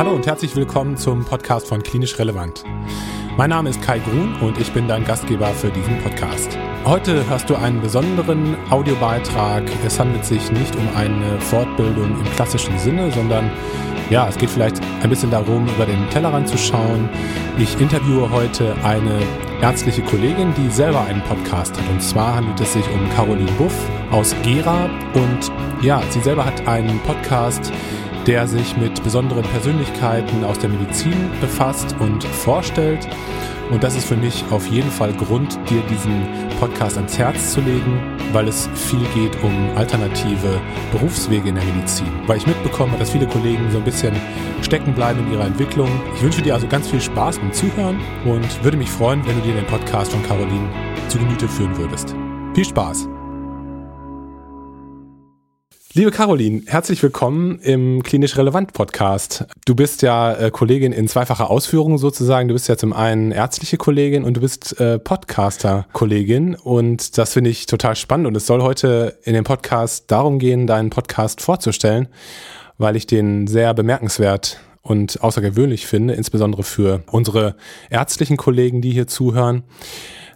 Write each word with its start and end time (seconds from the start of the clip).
Hallo 0.00 0.12
und 0.12 0.26
herzlich 0.26 0.56
willkommen 0.56 0.96
zum 0.96 1.26
Podcast 1.26 1.68
von 1.68 1.82
Klinisch 1.82 2.18
Relevant. 2.18 2.64
Mein 3.36 3.50
Name 3.50 3.68
ist 3.68 3.82
Kai 3.82 3.98
Grun 3.98 4.34
und 4.40 4.58
ich 4.58 4.72
bin 4.72 4.88
dein 4.88 5.04
Gastgeber 5.04 5.48
für 5.48 5.68
diesen 5.68 5.98
Podcast. 5.98 6.56
Heute 6.86 7.28
hörst 7.28 7.50
du 7.50 7.54
einen 7.54 7.82
besonderen 7.82 8.56
Audiobeitrag. 8.70 9.62
Es 9.84 10.00
handelt 10.00 10.24
sich 10.24 10.50
nicht 10.52 10.74
um 10.74 10.88
eine 10.96 11.38
Fortbildung 11.38 12.18
im 12.18 12.24
klassischen 12.34 12.78
Sinne, 12.78 13.12
sondern 13.12 13.50
ja, 14.08 14.26
es 14.26 14.38
geht 14.38 14.48
vielleicht 14.48 14.80
ein 15.02 15.10
bisschen 15.10 15.30
darum, 15.30 15.68
über 15.68 15.84
den 15.84 16.08
Tellerrand 16.08 16.48
zu 16.48 16.56
schauen. 16.56 17.10
Ich 17.58 17.78
interviewe 17.78 18.30
heute 18.30 18.74
eine 18.82 19.18
ärztliche 19.60 20.00
Kollegin, 20.00 20.54
die 20.54 20.70
selber 20.70 21.02
einen 21.02 21.20
Podcast 21.24 21.76
hat. 21.76 21.86
Und 21.90 22.02
zwar 22.02 22.36
handelt 22.36 22.58
es 22.58 22.72
sich 22.72 22.88
um 22.88 23.06
Caroline 23.14 23.52
Buff 23.58 23.74
aus 24.10 24.34
Gera. 24.44 24.88
Und 25.12 25.52
ja, 25.82 26.00
sie 26.08 26.20
selber 26.20 26.46
hat 26.46 26.66
einen 26.66 26.98
Podcast, 27.00 27.70
der 28.30 28.46
sich 28.46 28.76
mit 28.76 29.02
besonderen 29.02 29.42
Persönlichkeiten 29.42 30.44
aus 30.44 30.56
der 30.60 30.70
Medizin 30.70 31.16
befasst 31.40 31.96
und 31.98 32.22
vorstellt. 32.22 33.08
Und 33.72 33.82
das 33.82 33.96
ist 33.96 34.04
für 34.06 34.16
mich 34.16 34.44
auf 34.52 34.68
jeden 34.68 34.88
Fall 34.88 35.12
Grund, 35.14 35.58
dir 35.68 35.82
diesen 35.90 36.28
Podcast 36.60 36.96
ans 36.96 37.18
Herz 37.18 37.54
zu 37.54 37.60
legen, 37.60 38.00
weil 38.32 38.46
es 38.46 38.68
viel 38.76 39.04
geht 39.16 39.36
um 39.42 39.52
alternative 39.76 40.60
Berufswege 40.92 41.48
in 41.48 41.56
der 41.56 41.64
Medizin. 41.64 42.06
Weil 42.28 42.36
ich 42.36 42.46
mitbekomme, 42.46 42.96
dass 42.98 43.10
viele 43.10 43.26
Kollegen 43.26 43.68
so 43.72 43.78
ein 43.78 43.84
bisschen 43.84 44.14
stecken 44.62 44.94
bleiben 44.94 45.26
in 45.26 45.32
ihrer 45.32 45.46
Entwicklung. 45.46 45.88
Ich 46.14 46.22
wünsche 46.22 46.40
dir 46.40 46.54
also 46.54 46.68
ganz 46.68 46.86
viel 46.88 47.00
Spaß 47.00 47.40
beim 47.40 47.52
Zuhören 47.52 47.98
und 48.24 48.62
würde 48.62 48.76
mich 48.76 48.90
freuen, 48.90 49.26
wenn 49.26 49.40
du 49.40 49.42
dir 49.42 49.54
den 49.54 49.66
Podcast 49.66 50.12
von 50.12 50.22
Caroline 50.22 50.68
zu 51.08 51.18
Gemüte 51.18 51.48
führen 51.48 51.76
würdest. 51.76 52.14
Viel 52.54 52.64
Spaß! 52.64 53.19
Liebe 55.92 56.12
Caroline, 56.12 56.62
herzlich 56.66 57.02
willkommen 57.02 57.58
im 57.58 58.04
Klinisch 58.04 58.36
Relevant 58.36 58.72
Podcast. 58.74 59.44
Du 59.64 59.74
bist 59.74 60.02
ja 60.02 60.32
äh, 60.34 60.52
Kollegin 60.52 60.92
in 60.92 61.08
zweifacher 61.08 61.50
Ausführung 61.50 61.98
sozusagen. 61.98 62.46
Du 62.46 62.54
bist 62.54 62.68
ja 62.68 62.76
zum 62.76 62.92
einen 62.92 63.32
ärztliche 63.32 63.76
Kollegin 63.76 64.22
und 64.22 64.34
du 64.34 64.40
bist 64.40 64.78
äh, 64.78 65.00
Podcaster-Kollegin. 65.00 66.54
Und 66.54 67.18
das 67.18 67.32
finde 67.32 67.50
ich 67.50 67.66
total 67.66 67.96
spannend. 67.96 68.28
Und 68.28 68.36
es 68.36 68.46
soll 68.46 68.62
heute 68.62 69.18
in 69.24 69.34
dem 69.34 69.42
Podcast 69.42 70.12
darum 70.12 70.38
gehen, 70.38 70.68
deinen 70.68 70.90
Podcast 70.90 71.40
vorzustellen, 71.40 72.06
weil 72.78 72.94
ich 72.94 73.08
den 73.08 73.48
sehr 73.48 73.74
bemerkenswert 73.74 74.60
und 74.82 75.20
außergewöhnlich 75.24 75.88
finde, 75.88 76.14
insbesondere 76.14 76.62
für 76.62 77.02
unsere 77.10 77.56
ärztlichen 77.90 78.36
Kollegen, 78.36 78.80
die 78.80 78.92
hier 78.92 79.08
zuhören. 79.08 79.64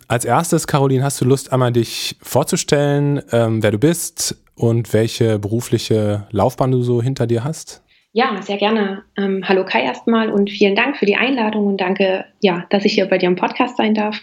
Als 0.09 0.25
erstes, 0.25 0.67
Caroline, 0.67 1.05
hast 1.05 1.21
du 1.21 1.25
Lust, 1.25 1.53
einmal 1.53 1.73
dich 1.73 2.17
vorzustellen, 2.21 3.23
ähm, 3.31 3.63
wer 3.63 3.71
du 3.71 3.79
bist, 3.79 4.37
und 4.57 4.93
welche 4.93 5.39
berufliche 5.39 6.27
Laufbahn 6.31 6.71
du 6.71 6.83
so 6.83 7.03
hinter 7.03 7.27
dir 7.27 7.45
hast? 7.45 7.83
Ja, 8.17 8.41
sehr 8.43 8.59
gerne. 8.59 9.03
Ähm, 9.19 9.43
hallo 9.45 9.65
Kai 9.65 9.83
erstmal 9.83 10.31
und 10.31 10.49
vielen 10.49 10.77
Dank 10.77 10.97
für 10.97 11.07
die 11.07 11.17
Einladung 11.17 11.67
und 11.67 11.81
danke, 11.81 12.25
ja, 12.41 12.65
dass 12.71 12.85
ich 12.85 12.93
hier 12.93 13.07
bei 13.07 13.19
dir 13.19 13.27
im 13.27 13.35
Podcast 13.35 13.77
sein 13.77 13.93
darf. 13.93 14.21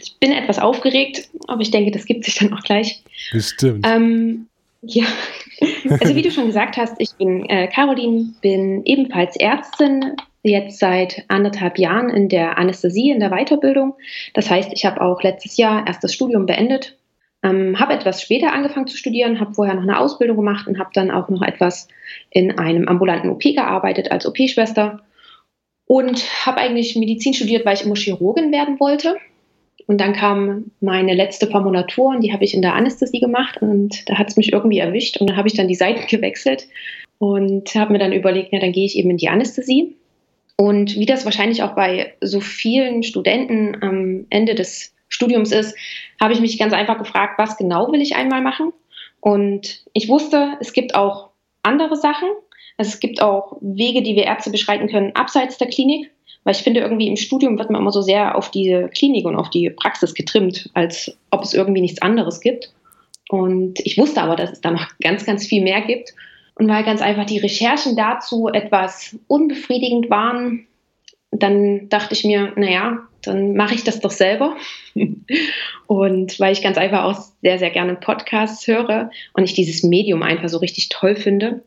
Ich 0.00 0.16
bin 0.18 0.32
etwas 0.32 0.58
aufgeregt, 0.58 1.28
aber 1.46 1.60
ich 1.60 1.70
denke, 1.70 1.90
das 1.90 2.06
gibt 2.06 2.24
sich 2.24 2.36
dann 2.36 2.54
auch 2.54 2.62
gleich. 2.62 3.02
Bestimmt. 3.32 3.86
Ähm, 3.86 4.46
ja, 4.80 5.04
also 6.00 6.14
wie 6.14 6.22
du 6.22 6.30
schon 6.30 6.46
gesagt 6.46 6.78
hast, 6.78 6.94
ich 6.98 7.12
bin 7.18 7.44
äh, 7.50 7.68
Caroline, 7.68 8.32
bin 8.40 8.82
ebenfalls 8.86 9.36
Ärztin, 9.36 10.16
jetzt 10.42 10.78
seit 10.78 11.24
anderthalb 11.28 11.78
Jahren 11.78 12.08
in 12.08 12.30
der 12.30 12.56
Anästhesie, 12.56 13.10
in 13.10 13.20
der 13.20 13.30
Weiterbildung. 13.30 13.94
Das 14.32 14.48
heißt, 14.48 14.70
ich 14.72 14.86
habe 14.86 15.02
auch 15.02 15.22
letztes 15.22 15.58
Jahr 15.58 15.86
erst 15.86 16.02
das 16.02 16.14
Studium 16.14 16.46
beendet 16.46 16.96
ähm, 17.44 17.78
habe 17.78 17.92
etwas 17.92 18.22
später 18.22 18.52
angefangen 18.52 18.86
zu 18.86 18.96
studieren, 18.96 19.38
habe 19.38 19.54
vorher 19.54 19.74
noch 19.74 19.82
eine 19.82 20.00
Ausbildung 20.00 20.36
gemacht 20.36 20.66
und 20.66 20.78
habe 20.78 20.90
dann 20.94 21.10
auch 21.10 21.28
noch 21.28 21.42
etwas 21.42 21.88
in 22.30 22.58
einem 22.58 22.88
ambulanten 22.88 23.30
OP 23.30 23.42
gearbeitet 23.42 24.10
als 24.10 24.26
OP-Schwester 24.26 25.02
und 25.86 26.46
habe 26.46 26.58
eigentlich 26.58 26.96
Medizin 26.96 27.34
studiert, 27.34 27.66
weil 27.66 27.74
ich 27.74 27.84
immer 27.84 27.94
Chirurgin 27.94 28.50
werden 28.50 28.80
wollte. 28.80 29.16
Und 29.86 30.00
dann 30.00 30.14
kam 30.14 30.70
meine 30.80 31.12
letzte 31.12 31.46
Formulatur 31.46 32.08
und 32.08 32.22
die 32.22 32.32
habe 32.32 32.44
ich 32.44 32.54
in 32.54 32.62
der 32.62 32.74
Anästhesie 32.74 33.20
gemacht 33.20 33.60
und 33.60 34.08
da 34.08 34.16
hat 34.16 34.28
es 34.28 34.36
mich 34.36 34.50
irgendwie 34.50 34.78
erwischt 34.78 35.18
und 35.18 35.28
dann 35.28 35.36
habe 35.36 35.48
ich 35.48 35.54
dann 35.54 35.68
die 35.68 35.74
Seiten 35.74 36.06
gewechselt 36.08 36.66
und 37.18 37.74
habe 37.74 37.92
mir 37.92 37.98
dann 37.98 38.12
überlegt, 38.12 38.52
ja, 38.52 38.60
dann 38.60 38.72
gehe 38.72 38.86
ich 38.86 38.96
eben 38.96 39.10
in 39.10 39.18
die 39.18 39.28
Anästhesie. 39.28 39.94
Und 40.56 40.94
wie 40.94 41.06
das 41.06 41.24
wahrscheinlich 41.24 41.62
auch 41.62 41.74
bei 41.74 42.14
so 42.20 42.40
vielen 42.40 43.02
Studenten 43.02 43.76
am 43.82 44.26
Ende 44.30 44.54
des 44.54 44.93
Studiums 45.14 45.52
ist, 45.52 45.76
habe 46.20 46.32
ich 46.32 46.40
mich 46.40 46.58
ganz 46.58 46.72
einfach 46.72 46.98
gefragt, 46.98 47.38
was 47.38 47.56
genau 47.56 47.92
will 47.92 48.00
ich 48.00 48.16
einmal 48.16 48.42
machen? 48.42 48.72
Und 49.20 49.84
ich 49.92 50.08
wusste, 50.08 50.56
es 50.60 50.72
gibt 50.72 50.94
auch 50.94 51.30
andere 51.62 51.96
Sachen. 51.96 52.28
Es 52.76 52.98
gibt 52.98 53.22
auch 53.22 53.56
Wege, 53.60 54.02
die 54.02 54.16
wir 54.16 54.24
Ärzte 54.24 54.50
beschreiten 54.50 54.88
können, 54.88 55.14
abseits 55.14 55.56
der 55.56 55.68
Klinik. 55.68 56.10
Weil 56.42 56.54
ich 56.54 56.62
finde, 56.62 56.80
irgendwie 56.80 57.08
im 57.08 57.16
Studium 57.16 57.58
wird 57.58 57.70
man 57.70 57.80
immer 57.80 57.92
so 57.92 58.02
sehr 58.02 58.36
auf 58.36 58.50
die 58.50 58.86
Klinik 58.94 59.24
und 59.24 59.36
auf 59.36 59.48
die 59.48 59.70
Praxis 59.70 60.14
getrimmt, 60.14 60.68
als 60.74 61.16
ob 61.30 61.42
es 61.42 61.54
irgendwie 61.54 61.80
nichts 61.80 62.02
anderes 62.02 62.40
gibt. 62.40 62.74
Und 63.30 63.80
ich 63.80 63.96
wusste 63.96 64.20
aber, 64.20 64.36
dass 64.36 64.50
es 64.50 64.60
da 64.60 64.72
noch 64.72 64.86
ganz, 65.00 65.24
ganz 65.24 65.46
viel 65.46 65.62
mehr 65.62 65.80
gibt. 65.80 66.12
Und 66.56 66.68
weil 66.68 66.84
ganz 66.84 67.00
einfach 67.00 67.24
die 67.24 67.38
Recherchen 67.38 67.96
dazu 67.96 68.48
etwas 68.48 69.16
unbefriedigend 69.28 70.10
waren, 70.10 70.66
dann 71.30 71.88
dachte 71.88 72.14
ich 72.14 72.24
mir, 72.24 72.52
naja, 72.56 72.98
dann 73.26 73.54
mache 73.54 73.74
ich 73.74 73.84
das 73.84 74.00
doch 74.00 74.10
selber. 74.10 74.56
und 75.86 76.40
weil 76.40 76.52
ich 76.52 76.62
ganz 76.62 76.78
einfach 76.78 77.04
auch 77.04 77.18
sehr, 77.42 77.58
sehr 77.58 77.70
gerne 77.70 77.94
Podcasts 77.94 78.66
höre 78.66 79.10
und 79.32 79.44
ich 79.44 79.54
dieses 79.54 79.82
Medium 79.82 80.22
einfach 80.22 80.48
so 80.48 80.58
richtig 80.58 80.88
toll 80.88 81.16
finde, 81.16 81.62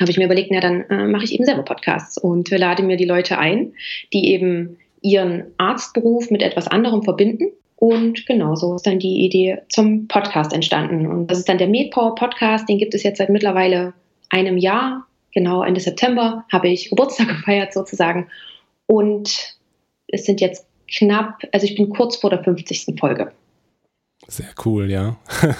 habe 0.00 0.10
ich 0.10 0.16
mir 0.16 0.24
überlegt, 0.24 0.50
na 0.50 0.60
dann 0.60 0.82
äh, 0.90 1.06
mache 1.06 1.24
ich 1.24 1.32
eben 1.32 1.44
selber 1.44 1.62
Podcasts 1.62 2.18
und 2.18 2.50
lade 2.50 2.82
mir 2.82 2.96
die 2.96 3.04
Leute 3.04 3.38
ein, 3.38 3.74
die 4.12 4.32
eben 4.32 4.76
ihren 5.02 5.44
Arztberuf 5.58 6.30
mit 6.30 6.42
etwas 6.42 6.66
anderem 6.66 7.02
verbinden. 7.02 7.52
Und 7.76 8.26
genau 8.26 8.54
so 8.54 8.74
ist 8.74 8.86
dann 8.86 8.98
die 8.98 9.24
Idee 9.24 9.58
zum 9.68 10.08
Podcast 10.08 10.52
entstanden. 10.52 11.06
Und 11.06 11.30
das 11.30 11.38
ist 11.38 11.48
dann 11.48 11.58
der 11.58 11.68
MedPower 11.68 12.14
Podcast, 12.14 12.68
den 12.68 12.78
gibt 12.78 12.94
es 12.94 13.02
jetzt 13.02 13.18
seit 13.18 13.28
mittlerweile 13.28 13.92
einem 14.30 14.56
Jahr. 14.56 15.06
Genau 15.32 15.62
Ende 15.62 15.80
September 15.80 16.44
habe 16.50 16.68
ich 16.68 16.88
Geburtstag 16.90 17.28
gefeiert 17.28 17.72
sozusagen. 17.72 18.28
Und 18.86 19.56
es 20.08 20.24
sind 20.24 20.40
jetzt 20.40 20.66
knapp, 20.88 21.42
also 21.52 21.66
ich 21.66 21.74
bin 21.74 21.90
kurz 21.90 22.16
vor 22.16 22.30
der 22.30 22.42
50. 22.42 22.98
Folge. 22.98 23.32
Sehr 24.26 24.50
cool, 24.64 24.90
ja. 24.90 25.16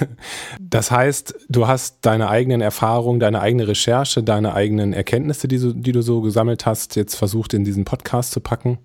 Das 0.61 0.91
heißt, 0.91 1.35
du 1.49 1.67
hast 1.69 1.99
deine 2.03 2.29
eigenen 2.29 2.61
Erfahrungen, 2.61 3.21
deine 3.21 3.41
eigene 3.41 3.69
Recherche, 3.69 4.23
deine 4.23 4.55
eigenen 4.55 4.93
Erkenntnisse, 4.93 5.49
die, 5.49 5.59
so, 5.59 5.73
die 5.73 5.93
du 5.93 6.03
so 6.03 6.21
gesammelt 6.21 6.67
hast, 6.67 6.97
jetzt 6.97 7.15
versucht 7.15 7.55
in 7.55 7.65
diesen 7.65 7.85
Podcast 7.85 8.33
zu 8.33 8.41
packen. 8.41 8.79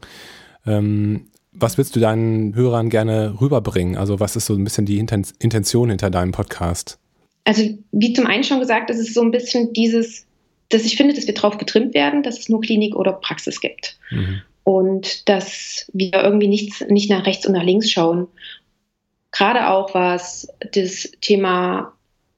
Ähm, 0.65 1.27
was 1.51 1.77
willst 1.77 1.95
du 1.95 1.99
deinen 1.99 2.53
Hörern 2.55 2.89
gerne 2.89 3.39
rüberbringen? 3.41 3.97
Also 3.97 4.19
was 4.19 4.35
ist 4.35 4.45
so 4.45 4.53
ein 4.53 4.63
bisschen 4.63 4.85
die 4.85 4.99
Intention 4.99 5.89
hinter 5.89 6.09
deinem 6.09 6.31
Podcast? 6.31 6.99
Also 7.45 7.63
wie 7.91 8.13
zum 8.13 8.27
einen 8.27 8.43
schon 8.43 8.59
gesagt, 8.59 8.89
ist 8.89 8.99
es 8.99 9.13
so 9.13 9.21
ein 9.21 9.31
bisschen 9.31 9.73
dieses, 9.73 10.27
dass 10.69 10.83
ich 10.83 10.95
finde, 10.95 11.15
dass 11.15 11.25
wir 11.25 11.33
darauf 11.33 11.57
getrimmt 11.57 11.93
werden, 11.93 12.21
dass 12.21 12.39
es 12.39 12.49
nur 12.49 12.61
Klinik 12.61 12.95
oder 12.95 13.13
Praxis 13.13 13.61
gibt. 13.61 13.97
Mhm 14.11 14.41
und 14.69 15.27
dass 15.27 15.89
wir 15.93 16.13
irgendwie 16.13 16.47
nichts, 16.47 16.85
nicht 16.89 17.09
nach 17.09 17.25
rechts 17.25 17.47
und 17.47 17.53
nach 17.53 17.63
links 17.63 17.89
schauen. 17.89 18.27
Gerade 19.31 19.67
auch 19.71 19.95
was 19.95 20.47
das 20.73 21.11
Thema 21.21 21.93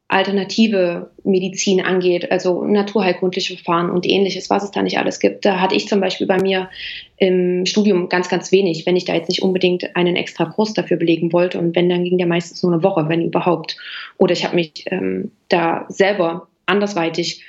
alternative 0.08 1.12
Medizin 1.25 1.81
angeht, 1.81 2.31
also 2.31 2.64
naturheilkundliche 2.64 3.56
Verfahren 3.56 3.90
und 3.90 4.08
ähnliches, 4.08 4.50
was 4.50 4.64
es 4.64 4.72
da 4.72 4.81
nicht 4.81 4.97
alles 4.97 5.20
gibt. 5.20 5.44
Da 5.44 5.59
hatte 5.59 5.75
ich 5.75 5.90
zum 5.90 6.00
Beispiel 6.00 6.25
bei 6.25 6.41
mir 6.41 6.70
im 7.18 7.66
Studium 7.66 8.08
ganz, 8.08 8.30
ganz 8.30 8.53
wenig, 8.53 8.86
wenn 8.86 8.96
ich 8.96 9.03
da 9.03 9.14
jetzt 9.14 9.28
nicht 9.28 9.41
unbedingt 9.41 9.94
einen 9.97 10.16
extra 10.16 10.46
Kurs 10.46 10.74
dafür 10.74 10.96
belegen 10.96 11.34
wollte. 11.34 11.59
Und 11.59 11.75
wenn, 11.75 11.90
dann 11.90 12.06
ging 12.06 12.18
der 12.18 12.28
meistens 12.28 12.64
nur 12.64 12.72
eine 12.72 12.81
Woche, 12.81 13.09
wenn 13.09 13.25
überhaupt. 13.25 13.75
Oder 14.18 14.31
ich 14.31 14.46
habe 14.46 14.56
mich 14.56 14.86
ähm, 14.86 15.31
da 15.50 15.84
selber 15.90 16.47
andersweitig 16.66 17.44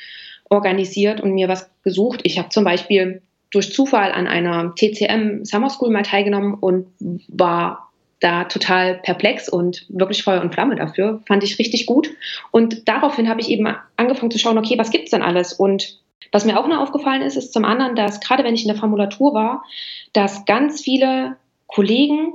organisiert 0.51 1.21
und 1.21 1.35
mir 1.35 1.47
was 1.47 1.71
gesucht. 1.85 2.23
Ich 2.25 2.37
habe 2.37 2.49
zum 2.49 2.65
Beispiel 2.65 3.23
durch 3.53 3.73
Zufall 3.73 4.13
an 4.13 4.27
einer 4.27 4.75
TCM 4.75 5.45
Summer 5.45 5.71
School 5.71 5.91
mal 5.91 6.03
teilgenommen 6.03 6.55
und 6.55 6.89
war 7.29 7.91
da 8.21 8.45
total 8.45 8.97
perplex 8.97 9.49
und 9.49 9.87
wirklich 9.89 10.23
Feuer 10.23 10.41
und 10.41 10.55
Flamme 10.55 10.77
dafür. 10.77 11.21
Fand 11.27 11.43
ich 11.43 11.59
richtig 11.59 11.87
gut. 11.87 12.11
Und 12.51 12.89
daraufhin 12.89 13.29
habe 13.29 13.41
ich 13.41 13.49
eben 13.49 13.67
angefangen 13.97 14.31
zu 14.31 14.39
schauen, 14.39 14.59
okay, 14.59 14.79
was 14.79 14.91
gibt 14.91 15.05
es 15.05 15.11
denn 15.11 15.23
alles? 15.23 15.53
Und 15.53 15.99
was 16.31 16.45
mir 16.45 16.59
auch 16.59 16.69
noch 16.69 16.81
aufgefallen 16.81 17.23
ist, 17.23 17.37
ist 17.37 17.53
zum 17.53 17.65
anderen, 17.65 17.97
dass 17.97 18.21
gerade 18.21 18.45
wenn 18.45 18.55
ich 18.55 18.63
in 18.63 18.69
der 18.69 18.77
Formulatur 18.77 19.35
war, 19.35 19.65
dass 20.13 20.45
ganz 20.45 20.81
viele 20.81 21.37
Kollegen 21.67 22.35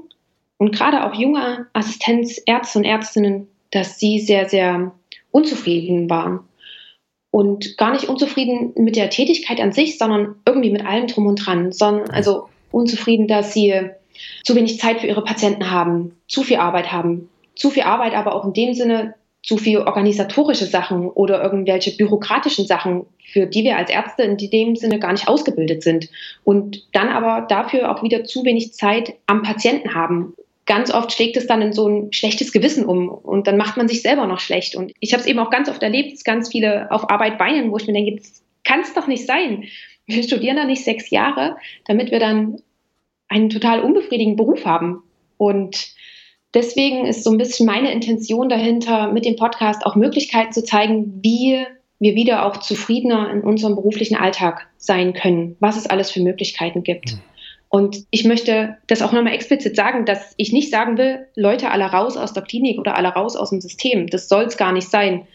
und 0.57 0.75
gerade 0.75 1.05
auch 1.05 1.15
junge 1.15 1.67
Assistenzärzte 1.73 2.79
und 2.79 2.85
Ärztinnen, 2.85 3.47
dass 3.71 3.97
sie 3.97 4.19
sehr, 4.19 4.49
sehr 4.49 4.91
unzufrieden 5.31 6.09
waren 6.09 6.41
und 7.31 7.77
gar 7.77 7.91
nicht 7.91 8.05
unzufrieden 8.05 8.73
mit 8.75 8.95
der 8.95 9.09
Tätigkeit 9.09 9.59
an 9.59 9.71
sich, 9.71 9.97
sondern 9.97 10.35
irgendwie 10.45 10.71
mit 10.71 10.85
allem 10.85 11.07
drum 11.07 11.27
und 11.27 11.35
dran, 11.35 11.71
sondern 11.71 12.09
also 12.09 12.49
unzufrieden, 12.71 13.27
dass 13.27 13.53
sie 13.53 13.73
zu 14.43 14.55
wenig 14.55 14.79
Zeit 14.79 15.01
für 15.01 15.07
ihre 15.07 15.23
Patienten 15.23 15.69
haben, 15.69 16.15
zu 16.27 16.43
viel 16.43 16.57
Arbeit 16.57 16.91
haben, 16.91 17.29
zu 17.55 17.69
viel 17.69 17.83
Arbeit, 17.83 18.13
aber 18.13 18.35
auch 18.35 18.45
in 18.45 18.53
dem 18.53 18.73
Sinne 18.73 19.13
zu 19.43 19.57
viel 19.57 19.77
organisatorische 19.77 20.65
Sachen 20.65 21.09
oder 21.09 21.41
irgendwelche 21.41 21.95
bürokratischen 21.95 22.65
Sachen, 22.65 23.05
für 23.23 23.45
die 23.45 23.63
wir 23.63 23.77
als 23.77 23.89
Ärzte 23.89 24.23
in 24.23 24.37
dem 24.37 24.75
Sinne 24.75 24.99
gar 24.99 25.13
nicht 25.13 25.29
ausgebildet 25.29 25.83
sind. 25.83 26.09
Und 26.43 26.85
dann 26.93 27.07
aber 27.09 27.45
dafür 27.47 27.91
auch 27.91 28.03
wieder 28.03 28.25
zu 28.25 28.43
wenig 28.43 28.73
Zeit 28.73 29.13
am 29.25 29.43
Patienten 29.43 29.95
haben. 29.95 30.33
Ganz 30.67 30.93
oft 30.93 31.11
schlägt 31.11 31.37
es 31.37 31.47
dann 31.47 31.61
in 31.61 31.73
so 31.73 31.87
ein 31.87 32.13
schlechtes 32.13 32.51
Gewissen 32.51 32.85
um 32.85 33.09
und 33.09 33.47
dann 33.47 33.57
macht 33.57 33.77
man 33.77 33.87
sich 33.87 34.01
selber 34.03 34.27
noch 34.27 34.39
schlecht. 34.39 34.75
Und 34.75 34.91
ich 34.99 35.13
habe 35.13 35.21
es 35.21 35.27
eben 35.27 35.39
auch 35.39 35.49
ganz 35.49 35.69
oft 35.69 35.81
erlebt, 35.81 36.13
dass 36.13 36.23
ganz 36.23 36.49
viele 36.49 36.91
auf 36.91 37.09
Arbeit 37.09 37.39
weinen, 37.39 37.71
wo 37.71 37.77
ich 37.77 37.87
mir 37.87 37.93
denke, 37.93 38.17
das 38.17 38.43
kann 38.63 38.81
es 38.81 38.93
doch 38.93 39.07
nicht 39.07 39.25
sein. 39.25 39.63
Wir 40.05 40.23
studieren 40.23 40.57
da 40.57 40.65
nicht 40.65 40.83
sechs 40.83 41.09
Jahre, 41.09 41.57
damit 41.85 42.11
wir 42.11 42.19
dann 42.19 42.61
einen 43.29 43.49
total 43.49 43.79
unbefriedigenden 43.81 44.37
Beruf 44.37 44.65
haben. 44.65 45.03
Und 45.37 45.93
deswegen 46.53 47.05
ist 47.05 47.23
so 47.23 47.31
ein 47.31 47.37
bisschen 47.37 47.65
meine 47.65 47.91
Intention 47.91 48.49
dahinter, 48.49 49.11
mit 49.11 49.25
dem 49.25 49.35
Podcast 49.35 49.85
auch 49.85 49.95
Möglichkeiten 49.95 50.51
zu 50.51 50.63
zeigen, 50.63 51.19
wie 51.23 51.65
wir 51.99 52.15
wieder 52.15 52.45
auch 52.45 52.57
zufriedener 52.57 53.31
in 53.31 53.41
unserem 53.41 53.75
beruflichen 53.75 54.15
Alltag 54.15 54.67
sein 54.77 55.13
können, 55.13 55.55
was 55.59 55.77
es 55.77 55.87
alles 55.87 56.11
für 56.11 56.21
Möglichkeiten 56.21 56.83
gibt. 56.83 57.13
Mhm. 57.13 57.19
Und 57.69 58.05
ich 58.11 58.23
möchte 58.23 58.77
das 58.87 59.01
auch 59.01 59.11
nochmal 59.11 59.33
explizit 59.33 59.75
sagen, 59.75 60.05
dass 60.05 60.33
ich 60.37 60.53
nicht 60.53 60.71
sagen 60.71 60.97
will, 60.97 61.27
Leute 61.35 61.69
alle 61.69 61.85
raus 61.85 62.15
aus 62.15 62.33
der 62.33 62.43
Klinik 62.43 62.79
oder 62.79 62.95
alle 62.95 63.09
raus 63.09 63.35
aus 63.35 63.49
dem 63.49 63.61
System. 63.61 64.07
Das 64.07 64.29
soll 64.29 64.45
es 64.45 64.57
gar 64.57 64.71
nicht 64.71 64.89
sein. 64.89 65.27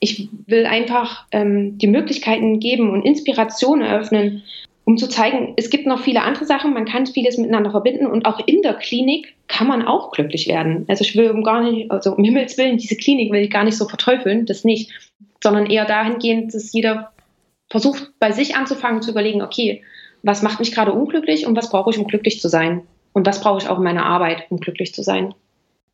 Ich 0.00 0.28
will 0.46 0.66
einfach 0.66 1.26
ähm, 1.32 1.78
die 1.78 1.86
Möglichkeiten 1.86 2.58
geben 2.58 2.90
und 2.90 3.02
Inspiration 3.02 3.82
eröffnen, 3.82 4.42
um 4.84 4.98
zu 4.98 5.08
zeigen, 5.08 5.54
es 5.56 5.70
gibt 5.70 5.86
noch 5.86 6.00
viele 6.00 6.22
andere 6.22 6.44
Sachen, 6.44 6.72
man 6.72 6.84
kann 6.84 7.06
vieles 7.06 7.38
miteinander 7.38 7.72
verbinden 7.72 8.06
und 8.06 8.24
auch 8.24 8.46
in 8.46 8.62
der 8.62 8.74
Klinik 8.74 9.34
kann 9.48 9.66
man 9.66 9.84
auch 9.84 10.12
glücklich 10.12 10.46
werden. 10.46 10.84
Also 10.86 11.02
ich 11.02 11.16
will 11.16 11.30
um 11.30 11.42
gar 11.42 11.62
nicht, 11.62 11.90
also 11.90 12.14
um 12.14 12.22
Himmels 12.22 12.56
Willen, 12.56 12.78
diese 12.78 12.96
Klinik 12.96 13.32
will 13.32 13.42
ich 13.42 13.50
gar 13.50 13.64
nicht 13.64 13.76
so 13.76 13.88
verteufeln, 13.88 14.46
das 14.46 14.62
nicht, 14.62 14.92
sondern 15.42 15.66
eher 15.66 15.86
dahingehend, 15.86 16.54
dass 16.54 16.72
jeder 16.72 17.12
versucht, 17.68 18.12
bei 18.20 18.30
sich 18.30 18.54
anzufangen, 18.54 19.02
zu 19.02 19.10
überlegen, 19.10 19.42
okay, 19.42 19.82
was 20.26 20.42
macht 20.42 20.58
mich 20.58 20.72
gerade 20.72 20.92
unglücklich 20.92 21.46
und 21.46 21.56
was 21.56 21.70
brauche 21.70 21.90
ich, 21.90 21.98
um 21.98 22.06
glücklich 22.06 22.40
zu 22.40 22.48
sein? 22.48 22.82
Und 23.12 23.26
was 23.26 23.40
brauche 23.40 23.58
ich 23.58 23.68
auch 23.68 23.78
in 23.78 23.84
meiner 23.84 24.04
Arbeit, 24.04 24.46
um 24.50 24.58
glücklich 24.58 24.92
zu 24.92 25.02
sein? 25.02 25.32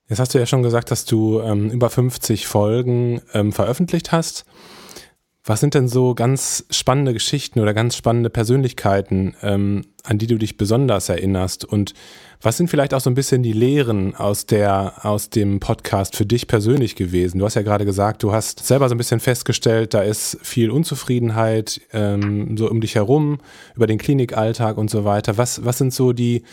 Jetzt 0.09 0.19
hast 0.19 0.35
du 0.35 0.39
ja 0.39 0.47
schon 0.47 0.63
gesagt, 0.63 0.91
dass 0.91 1.05
du 1.05 1.41
ähm, 1.41 1.71
über 1.71 1.91
50 1.91 2.47
Folgen 2.47 3.23
ähm, 3.35 3.53
veröffentlicht 3.53 4.11
hast. 4.11 4.45
Was 5.45 5.59
sind 5.59 5.75
denn 5.75 5.89
so 5.89 6.15
ganz 6.15 6.65
spannende 6.71 7.13
Geschichten 7.13 7.59
oder 7.59 7.75
ganz 7.75 7.97
spannende 7.97 8.31
Persönlichkeiten, 8.31 9.35
ähm, 9.43 9.83
an 10.05 10.19
die 10.19 10.29
du 10.29 10.39
dich 10.39 10.57
besonders 10.57 11.09
erinnerst? 11.09 11.65
Und 11.65 11.95
was 12.41 12.57
sind 12.57 12.71
vielleicht 12.71 12.95
auch 12.95 13.01
so 13.01 13.11
ein 13.11 13.15
bisschen 13.15 13.43
die 13.43 13.53
Lehren 13.53 14.15
aus 14.15 14.47
der, 14.47 15.05
aus 15.05 15.31
dem 15.31 15.59
Podcast 15.59 16.15
für 16.15 16.25
dich 16.25 16.47
persönlich 16.47 16.95
gewesen? 16.95 17.41
Du 17.41 17.45
hast 17.45 17.55
ja 17.55 17.63
gerade 17.63 17.85
gesagt, 17.85 18.23
du 18.23 18.33
hast 18.33 18.65
selber 18.65 18.89
so 18.89 18.95
ein 18.95 18.99
bisschen 18.99 19.19
festgestellt, 19.19 19.95
da 19.95 20.03
ist 20.03 20.39
viel 20.43 20.71
Unzufriedenheit 20.71 21.81
ähm, 21.93 22.57
so 22.57 22.71
um 22.71 22.81
dich 22.81 22.95
herum, 22.95 23.39
über 23.75 23.89
den 23.89 23.99
Klinikalltag 23.99 24.79
und 24.79 24.91
so 24.91 25.05
weiter. 25.05 25.39
Was, 25.39 25.65
was 25.65 25.77
sind 25.77 25.93
so 25.93 26.13
die, 26.13 26.45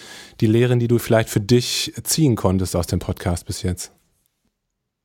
die 0.42 0.48
Lehren, 0.48 0.80
die 0.80 0.88
du 0.88 0.98
vielleicht 0.98 1.30
für 1.30 1.42
dich 1.42 1.94
ziehen 2.04 2.36
konntest 2.36 2.76
aus 2.76 2.88
dem 2.88 2.98
Podcast 2.98 3.46
bis 3.46 3.62
jetzt? 3.62 3.92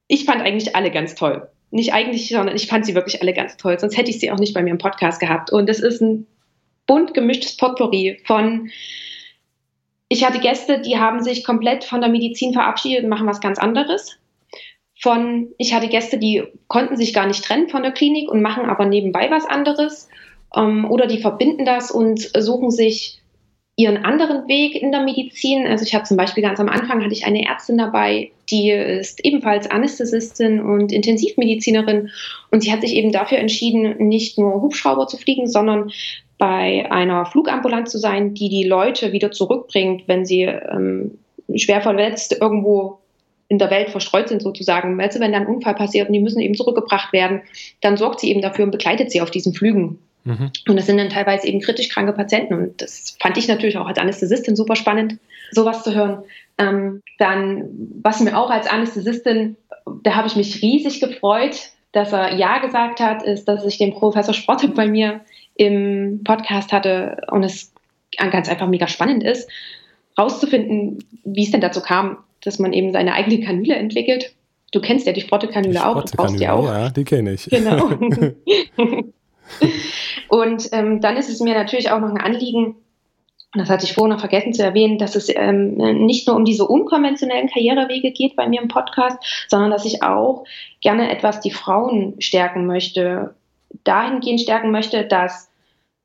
Ich 0.08 0.24
fand 0.24 0.40
eigentlich 0.40 0.74
alle 0.74 0.90
ganz 0.90 1.14
toll 1.14 1.48
nicht 1.74 1.92
eigentlich, 1.92 2.28
sondern 2.28 2.54
ich 2.54 2.68
fand 2.68 2.86
sie 2.86 2.94
wirklich 2.94 3.20
alle 3.20 3.32
ganz 3.32 3.56
toll. 3.56 3.78
Sonst 3.78 3.96
hätte 3.96 4.10
ich 4.10 4.20
sie 4.20 4.30
auch 4.30 4.38
nicht 4.38 4.54
bei 4.54 4.62
mir 4.62 4.70
im 4.70 4.78
Podcast 4.78 5.20
gehabt. 5.20 5.50
Und 5.50 5.68
es 5.68 5.80
ist 5.80 6.00
ein 6.00 6.26
bunt 6.86 7.14
gemischtes 7.14 7.56
Potpourri 7.56 8.20
von, 8.24 8.70
ich 10.08 10.24
hatte 10.24 10.38
Gäste, 10.38 10.80
die 10.80 10.98
haben 10.98 11.22
sich 11.22 11.44
komplett 11.44 11.82
von 11.82 12.00
der 12.00 12.10
Medizin 12.10 12.52
verabschiedet 12.52 13.02
und 13.02 13.10
machen 13.10 13.26
was 13.26 13.40
ganz 13.40 13.58
anderes. 13.58 14.16
Von, 15.00 15.52
ich 15.58 15.74
hatte 15.74 15.88
Gäste, 15.88 16.18
die 16.18 16.44
konnten 16.68 16.96
sich 16.96 17.12
gar 17.12 17.26
nicht 17.26 17.44
trennen 17.44 17.68
von 17.68 17.82
der 17.82 17.92
Klinik 17.92 18.30
und 18.30 18.40
machen 18.40 18.66
aber 18.66 18.86
nebenbei 18.86 19.28
was 19.30 19.44
anderes. 19.44 20.08
Ähm, 20.54 20.88
oder 20.88 21.08
die 21.08 21.18
verbinden 21.18 21.64
das 21.64 21.90
und 21.90 22.20
suchen 22.20 22.70
sich 22.70 23.20
ihren 23.76 24.04
anderen 24.04 24.46
Weg 24.46 24.80
in 24.80 24.92
der 24.92 25.02
Medizin. 25.02 25.66
Also 25.66 25.84
ich 25.84 25.94
habe 25.94 26.04
zum 26.04 26.16
Beispiel 26.16 26.42
ganz 26.42 26.60
am 26.60 26.68
Anfang 26.68 27.02
hatte 27.02 27.14
ich 27.14 27.26
eine 27.26 27.44
Ärztin 27.44 27.78
dabei, 27.78 28.30
die 28.50 28.70
ist 28.70 29.24
ebenfalls 29.24 29.70
Anästhesistin 29.70 30.60
und 30.60 30.92
Intensivmedizinerin 30.92 32.10
und 32.50 32.62
sie 32.62 32.72
hat 32.72 32.82
sich 32.82 32.94
eben 32.94 33.10
dafür 33.10 33.38
entschieden, 33.38 33.96
nicht 34.06 34.38
nur 34.38 34.62
Hubschrauber 34.62 35.08
zu 35.08 35.16
fliegen, 35.16 35.48
sondern 35.48 35.90
bei 36.38 36.90
einer 36.90 37.26
Flugambulanz 37.26 37.90
zu 37.90 37.98
sein, 37.98 38.34
die 38.34 38.48
die 38.48 38.64
Leute 38.64 39.12
wieder 39.12 39.32
zurückbringt, 39.32 40.06
wenn 40.06 40.24
sie 40.24 40.42
ähm, 40.42 41.18
schwer 41.54 41.80
verletzt 41.80 42.36
irgendwo 42.40 42.98
in 43.48 43.58
der 43.58 43.70
Welt 43.70 43.90
verstreut 43.90 44.28
sind 44.28 44.42
sozusagen. 44.42 45.00
Also 45.00 45.20
wenn 45.20 45.32
dann 45.32 45.46
ein 45.46 45.54
Unfall 45.54 45.74
passiert 45.74 46.08
und 46.08 46.12
die 46.12 46.20
müssen 46.20 46.40
eben 46.40 46.54
zurückgebracht 46.54 47.12
werden, 47.12 47.42
dann 47.80 47.96
sorgt 47.96 48.20
sie 48.20 48.30
eben 48.30 48.42
dafür 48.42 48.64
und 48.64 48.70
begleitet 48.70 49.10
sie 49.10 49.20
auf 49.20 49.30
diesen 49.30 49.54
Flügen. 49.54 49.98
Mhm. 50.24 50.50
Und 50.68 50.76
das 50.76 50.86
sind 50.86 50.98
dann 50.98 51.10
teilweise 51.10 51.46
eben 51.46 51.60
kritisch 51.60 51.88
kranke 51.88 52.12
Patienten. 52.12 52.54
Und 52.54 52.82
das 52.82 53.16
fand 53.20 53.36
ich 53.36 53.46
natürlich 53.46 53.76
auch 53.76 53.86
als 53.86 53.98
Anästhesistin 53.98 54.56
super 54.56 54.74
spannend, 54.74 55.18
sowas 55.50 55.82
zu 55.82 55.94
hören. 55.94 56.24
Ähm, 56.58 57.02
dann, 57.18 57.68
was 58.02 58.20
mir 58.20 58.36
auch 58.36 58.50
als 58.50 58.66
Anästhesistin, 58.66 59.56
da 60.02 60.14
habe 60.16 60.28
ich 60.28 60.36
mich 60.36 60.62
riesig 60.62 61.00
gefreut, 61.00 61.70
dass 61.92 62.12
er 62.12 62.34
Ja 62.34 62.58
gesagt 62.58 63.00
hat, 63.00 63.22
ist, 63.22 63.46
dass 63.46 63.64
ich 63.64 63.78
den 63.78 63.92
Professor 63.92 64.34
Sprotte 64.34 64.68
bei 64.68 64.86
mir 64.86 65.20
im 65.54 66.22
Podcast 66.24 66.72
hatte 66.72 67.26
und 67.30 67.44
es 67.44 67.72
ganz 68.16 68.48
einfach 68.48 68.66
mega 68.66 68.88
spannend 68.88 69.22
ist, 69.22 69.48
rauszufinden, 70.18 71.04
wie 71.24 71.44
es 71.44 71.50
denn 71.50 71.60
dazu 71.60 71.80
kam, 71.80 72.18
dass 72.42 72.58
man 72.58 72.72
eben 72.72 72.92
seine 72.92 73.14
eigene 73.14 73.44
Kanüle 73.44 73.74
entwickelt. 73.74 74.34
Du 74.72 74.80
kennst 74.80 75.06
ja 75.06 75.12
die 75.12 75.20
Sprotte-Kanüle 75.20 75.86
auch, 75.86 76.04
du 76.04 76.16
brauchst 76.16 76.40
die 76.40 76.48
auch. 76.48 76.64
Ja, 76.64 76.90
die 76.90 77.04
kenne 77.04 77.34
ich. 77.34 77.44
Genau. 77.46 77.90
Und 80.28 80.68
ähm, 80.72 81.00
dann 81.00 81.16
ist 81.16 81.28
es 81.28 81.40
mir 81.40 81.54
natürlich 81.54 81.90
auch 81.90 82.00
noch 82.00 82.10
ein 82.10 82.20
Anliegen, 82.20 82.76
das 83.54 83.70
hatte 83.70 83.84
ich 83.84 83.94
vorhin 83.94 84.12
noch 84.12 84.20
vergessen 84.20 84.52
zu 84.52 84.64
erwähnen, 84.64 84.98
dass 84.98 85.14
es 85.14 85.28
ähm, 85.34 85.74
nicht 85.76 86.26
nur 86.26 86.34
um 86.34 86.44
diese 86.44 86.66
unkonventionellen 86.66 87.48
Karrierewege 87.48 88.10
geht 88.10 88.34
bei 88.34 88.48
mir 88.48 88.60
im 88.60 88.68
Podcast, 88.68 89.16
sondern 89.48 89.70
dass 89.70 89.84
ich 89.84 90.02
auch 90.02 90.44
gerne 90.80 91.10
etwas 91.10 91.40
die 91.40 91.52
Frauen 91.52 92.20
stärken 92.20 92.66
möchte, 92.66 93.34
dahingehend 93.84 94.40
stärken 94.40 94.72
möchte, 94.72 95.04
dass 95.04 95.50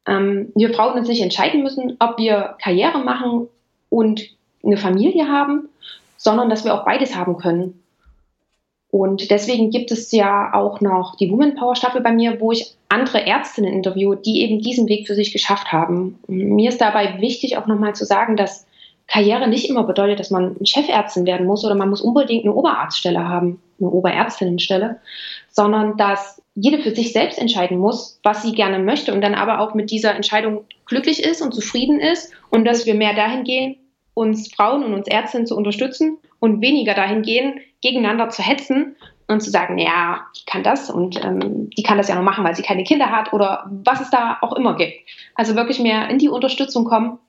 ähm, 0.05 0.51
wir 0.55 0.71
Frauen 0.73 0.99
uns 0.99 1.07
nicht 1.07 1.21
entscheiden 1.21 1.63
müssen, 1.63 1.97
ob 1.99 2.19
wir 2.19 2.55
Karriere 2.61 2.99
machen 2.99 3.47
und 3.89 4.21
eine 4.63 4.77
Familie 4.77 5.27
haben, 5.27 5.69
sondern 6.17 6.49
dass 6.49 6.65
wir 6.65 6.75
auch 6.75 6.85
beides 6.85 7.15
haben 7.15 7.37
können. 7.37 7.81
Und 8.91 9.29
deswegen 9.29 9.69
gibt 9.69 9.91
es 9.91 10.11
ja 10.11 10.53
auch 10.53 10.81
noch 10.81 11.15
die 11.15 11.29
Woman 11.31 11.55
Power 11.55 11.75
Staffel 11.75 12.01
bei 12.01 12.11
mir, 12.11 12.41
wo 12.41 12.51
ich 12.51 12.73
andere 12.89 13.25
Ärztinnen 13.25 13.71
interviewe, 13.71 14.17
die 14.17 14.41
eben 14.41 14.61
diesen 14.61 14.89
Weg 14.89 15.05
für 15.05 15.13
sich 15.13 15.31
geschafft 15.31 15.71
haben. 15.71 16.17
Mir 16.27 16.69
ist 16.69 16.81
dabei 16.81 17.21
wichtig 17.21 17.57
auch 17.57 17.67
nochmal 17.67 17.93
zu 17.93 18.05
sagen, 18.05 18.35
dass 18.35 18.65
Karriere 19.05 19.47
nicht 19.47 19.69
immer 19.69 19.83
bedeutet, 19.83 20.19
dass 20.19 20.31
man 20.31 20.55
Chefärztin 20.63 21.25
werden 21.25 21.45
muss 21.45 21.65
oder 21.65 21.75
man 21.75 21.89
muss 21.89 22.01
unbedingt 22.01 22.45
eine 22.45 22.53
Oberarztstelle 22.53 23.27
haben, 23.27 23.61
eine 23.79 23.89
Oberärztinnenstelle, 23.89 24.99
sondern 25.49 25.97
dass 25.97 26.41
jede 26.55 26.79
für 26.79 26.93
sich 26.93 27.13
selbst 27.13 27.39
entscheiden 27.39 27.77
muss, 27.77 28.19
was 28.23 28.43
sie 28.43 28.53
gerne 28.53 28.79
möchte 28.79 29.13
und 29.13 29.21
dann 29.21 29.35
aber 29.35 29.59
auch 29.59 29.73
mit 29.73 29.91
dieser 29.91 30.15
Entscheidung 30.15 30.65
glücklich 30.85 31.23
ist 31.23 31.41
und 31.41 31.53
zufrieden 31.53 31.99
ist 31.99 32.31
und 32.49 32.65
dass 32.65 32.85
wir 32.85 32.95
mehr 32.95 33.15
dahin 33.15 33.43
gehen, 33.43 33.77
uns 34.13 34.53
Frauen 34.53 34.83
und 34.83 34.93
uns 34.93 35.07
Ärztinnen 35.07 35.47
zu 35.47 35.55
unterstützen 35.55 36.17
und 36.39 36.61
weniger 36.61 36.93
dahin 36.93 37.21
gehen, 37.21 37.59
gegeneinander 37.81 38.29
zu 38.29 38.41
hetzen 38.41 38.95
und 39.27 39.41
zu 39.41 39.51
sagen, 39.51 39.77
ja, 39.77 40.25
die 40.37 40.45
kann 40.45 40.63
das 40.63 40.89
und 40.89 41.23
ähm, 41.23 41.69
die 41.69 41.83
kann 41.83 41.97
das 41.97 42.07
ja 42.07 42.15
noch 42.15 42.23
machen, 42.23 42.43
weil 42.43 42.55
sie 42.55 42.63
keine 42.63 42.83
Kinder 42.83 43.11
hat 43.11 43.31
oder 43.31 43.69
was 43.69 44.01
es 44.01 44.09
da 44.09 44.37
auch 44.41 44.53
immer 44.53 44.75
gibt. 44.75 44.93
Also 45.35 45.55
wirklich 45.55 45.79
mehr 45.79 46.09
in 46.09 46.17
die 46.17 46.29
Unterstützung 46.29 46.85
kommen 46.85 47.19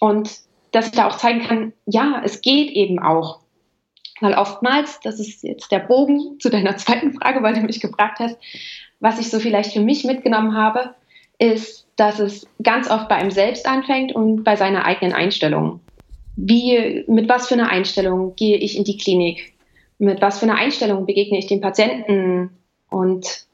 und 0.00 0.30
dass 0.70 0.86
ich 0.86 0.92
da 0.92 1.08
auch 1.08 1.16
zeigen 1.16 1.42
kann, 1.42 1.72
ja, 1.86 2.22
es 2.24 2.40
geht 2.40 2.70
eben 2.70 2.98
auch. 2.98 3.40
Weil 4.20 4.34
oftmals, 4.34 5.00
das 5.00 5.18
ist 5.18 5.42
jetzt 5.42 5.72
der 5.72 5.80
Bogen 5.80 6.38
zu 6.38 6.48
deiner 6.48 6.76
zweiten 6.76 7.12
Frage, 7.12 7.42
weil 7.42 7.54
du 7.54 7.60
mich 7.60 7.80
gefragt 7.80 8.20
hast, 8.20 8.38
was 9.00 9.18
ich 9.18 9.30
so 9.30 9.40
vielleicht 9.40 9.72
für 9.72 9.80
mich 9.80 10.04
mitgenommen 10.04 10.56
habe, 10.56 10.94
ist, 11.38 11.88
dass 11.96 12.20
es 12.20 12.46
ganz 12.62 12.88
oft 12.88 13.08
bei 13.08 13.16
einem 13.16 13.32
selbst 13.32 13.66
anfängt 13.66 14.14
und 14.14 14.44
bei 14.44 14.54
seiner 14.54 14.84
eigenen 14.84 15.12
Einstellung. 15.12 15.80
Wie, 16.36 17.04
mit 17.08 17.28
was 17.28 17.48
für 17.48 17.54
einer 17.54 17.68
Einstellung 17.68 18.34
gehe 18.36 18.56
ich 18.56 18.76
in 18.76 18.84
die 18.84 18.96
Klinik? 18.96 19.52
Mit 20.02 20.20
was 20.20 20.40
für 20.40 20.46
einer 20.46 20.56
Einstellung 20.56 21.06
begegne 21.06 21.38
ich 21.38 21.46
den 21.46 21.60
Patienten 21.60 22.50
und 22.90 23.46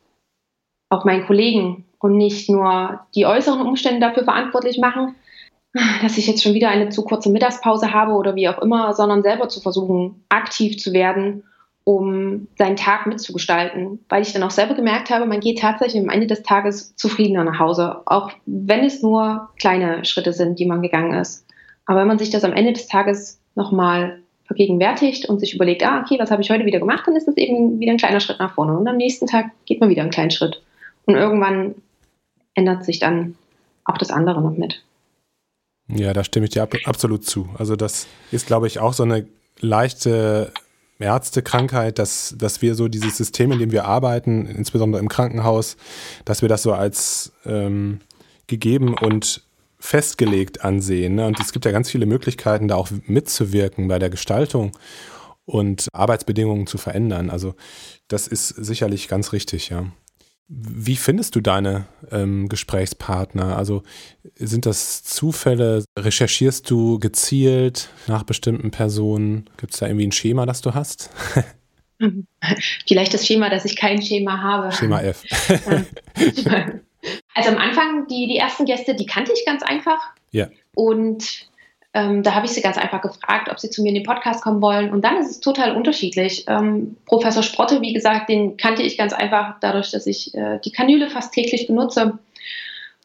auch 0.88 1.04
meinen 1.04 1.26
Kollegen 1.26 1.84
und 1.98 2.16
nicht 2.16 2.48
nur 2.48 3.00
die 3.14 3.26
äußeren 3.26 3.66
Umstände 3.66 4.00
dafür 4.00 4.24
verantwortlich 4.24 4.78
machen, 4.78 5.14
dass 6.02 6.16
ich 6.16 6.26
jetzt 6.26 6.42
schon 6.42 6.54
wieder 6.54 6.70
eine 6.70 6.88
zu 6.88 7.04
kurze 7.04 7.30
Mittagspause 7.30 7.92
habe 7.92 8.12
oder 8.12 8.34
wie 8.34 8.48
auch 8.48 8.62
immer, 8.62 8.94
sondern 8.94 9.22
selber 9.22 9.50
zu 9.50 9.60
versuchen, 9.60 10.24
aktiv 10.30 10.78
zu 10.78 10.94
werden, 10.94 11.44
um 11.84 12.48
seinen 12.56 12.76
Tag 12.76 13.06
mitzugestalten, 13.06 14.04
weil 14.08 14.22
ich 14.22 14.32
dann 14.32 14.42
auch 14.42 14.50
selber 14.50 14.74
gemerkt 14.74 15.10
habe, 15.10 15.26
man 15.26 15.40
geht 15.40 15.58
tatsächlich 15.58 16.02
am 16.02 16.08
Ende 16.08 16.26
des 16.26 16.42
Tages 16.42 16.96
zufriedener 16.96 17.44
nach 17.44 17.58
Hause, 17.58 18.00
auch 18.06 18.30
wenn 18.46 18.84
es 18.84 19.02
nur 19.02 19.50
kleine 19.60 20.06
Schritte 20.06 20.32
sind, 20.32 20.58
die 20.58 20.66
man 20.66 20.80
gegangen 20.80 21.12
ist. 21.12 21.46
Aber 21.84 22.00
wenn 22.00 22.08
man 22.08 22.18
sich 22.18 22.30
das 22.30 22.44
am 22.44 22.54
Ende 22.54 22.72
des 22.72 22.88
Tages 22.88 23.38
nochmal 23.54 24.22
vergegenwärtigt 24.48 25.28
und 25.28 25.38
sich 25.38 25.54
überlegt, 25.54 25.84
ah, 25.84 26.00
okay, 26.00 26.18
was 26.18 26.30
habe 26.30 26.42
ich 26.42 26.50
heute 26.50 26.64
wieder 26.64 26.80
gemacht, 26.80 27.04
dann 27.06 27.14
ist 27.14 27.28
das 27.28 27.36
eben 27.36 27.78
wieder 27.78 27.92
ein 27.92 27.98
kleiner 27.98 28.18
Schritt 28.18 28.40
nach 28.40 28.54
vorne. 28.54 28.76
Und 28.76 28.88
am 28.88 28.96
nächsten 28.96 29.26
Tag 29.26 29.50
geht 29.66 29.80
man 29.80 29.90
wieder 29.90 30.02
einen 30.02 30.10
kleinen 30.10 30.30
Schritt. 30.30 30.62
Und 31.04 31.14
irgendwann 31.14 31.74
ändert 32.54 32.84
sich 32.84 32.98
dann 32.98 33.36
auch 33.84 33.98
das 33.98 34.10
andere 34.10 34.42
noch 34.42 34.56
mit. 34.56 34.82
Ja, 35.88 36.12
da 36.12 36.24
stimme 36.24 36.46
ich 36.46 36.50
dir 36.50 36.62
ab, 36.62 36.74
absolut 36.84 37.24
zu. 37.24 37.48
Also 37.58 37.76
das 37.76 38.06
ist, 38.32 38.46
glaube 38.46 38.66
ich, 38.66 38.78
auch 38.78 38.94
so 38.94 39.02
eine 39.02 39.26
leichte 39.60 40.52
Ärztekrankheit, 40.98 41.98
dass, 41.98 42.34
dass 42.36 42.60
wir 42.60 42.74
so 42.74 42.88
dieses 42.88 43.16
System, 43.16 43.52
in 43.52 43.58
dem 43.58 43.70
wir 43.70 43.84
arbeiten, 43.84 44.46
insbesondere 44.46 45.00
im 45.00 45.08
Krankenhaus, 45.08 45.76
dass 46.24 46.42
wir 46.42 46.48
das 46.48 46.62
so 46.62 46.72
als 46.72 47.32
ähm, 47.44 48.00
gegeben 48.46 48.94
und 48.94 49.42
festgelegt 49.78 50.64
ansehen. 50.64 51.16
Ne? 51.16 51.26
Und 51.26 51.40
es 51.40 51.52
gibt 51.52 51.64
ja 51.64 51.70
ganz 51.70 51.90
viele 51.90 52.06
Möglichkeiten, 52.06 52.68
da 52.68 52.76
auch 52.76 52.90
mitzuwirken 53.06 53.88
bei 53.88 53.98
der 53.98 54.10
Gestaltung 54.10 54.76
und 55.44 55.88
Arbeitsbedingungen 55.92 56.66
zu 56.66 56.78
verändern. 56.78 57.30
Also 57.30 57.54
das 58.08 58.26
ist 58.26 58.48
sicherlich 58.48 59.08
ganz 59.08 59.32
richtig, 59.32 59.70
ja. 59.70 59.86
Wie 60.50 60.96
findest 60.96 61.36
du 61.36 61.42
deine 61.42 61.84
ähm, 62.10 62.48
Gesprächspartner? 62.48 63.58
Also 63.58 63.82
sind 64.34 64.64
das 64.64 65.04
Zufälle? 65.04 65.84
Recherchierst 65.98 66.70
du 66.70 66.98
gezielt 66.98 67.90
nach 68.06 68.22
bestimmten 68.22 68.70
Personen? 68.70 69.50
Gibt 69.58 69.74
es 69.74 69.80
da 69.80 69.86
irgendwie 69.86 70.06
ein 70.06 70.12
Schema, 70.12 70.46
das 70.46 70.62
du 70.62 70.72
hast? 70.72 71.10
Vielleicht 72.86 73.12
das 73.12 73.26
Schema, 73.26 73.50
dass 73.50 73.66
ich 73.66 73.76
kein 73.76 74.00
Schema 74.00 74.40
habe. 74.40 74.72
Schema 74.72 75.02
F. 75.02 75.22
also 77.34 77.50
am 77.50 77.58
Anfang, 77.58 78.06
die, 78.08 78.26
die 78.26 78.36
ersten 78.36 78.64
Gäste, 78.64 78.94
die 78.94 79.06
kannte 79.06 79.32
ich 79.32 79.44
ganz 79.44 79.62
einfach. 79.62 80.10
Ja. 80.30 80.48
Und 80.74 81.48
ähm, 81.94 82.22
da 82.22 82.34
habe 82.34 82.46
ich 82.46 82.52
sie 82.52 82.60
ganz 82.60 82.76
einfach 82.76 83.00
gefragt, 83.00 83.48
ob 83.50 83.58
sie 83.58 83.70
zu 83.70 83.82
mir 83.82 83.88
in 83.88 83.94
den 83.94 84.04
Podcast 84.04 84.42
kommen 84.42 84.60
wollen. 84.60 84.90
Und 84.90 85.04
dann 85.04 85.16
ist 85.16 85.30
es 85.30 85.40
total 85.40 85.74
unterschiedlich. 85.74 86.44
Ähm, 86.46 86.96
Professor 87.06 87.42
Sprotte, 87.42 87.80
wie 87.80 87.92
gesagt, 87.92 88.28
den 88.28 88.56
kannte 88.56 88.82
ich 88.82 88.98
ganz 88.98 89.12
einfach 89.12 89.56
dadurch, 89.60 89.90
dass 89.90 90.06
ich 90.06 90.34
äh, 90.34 90.58
die 90.64 90.72
Kanüle 90.72 91.08
fast 91.08 91.32
täglich 91.32 91.66
benutze. 91.66 92.18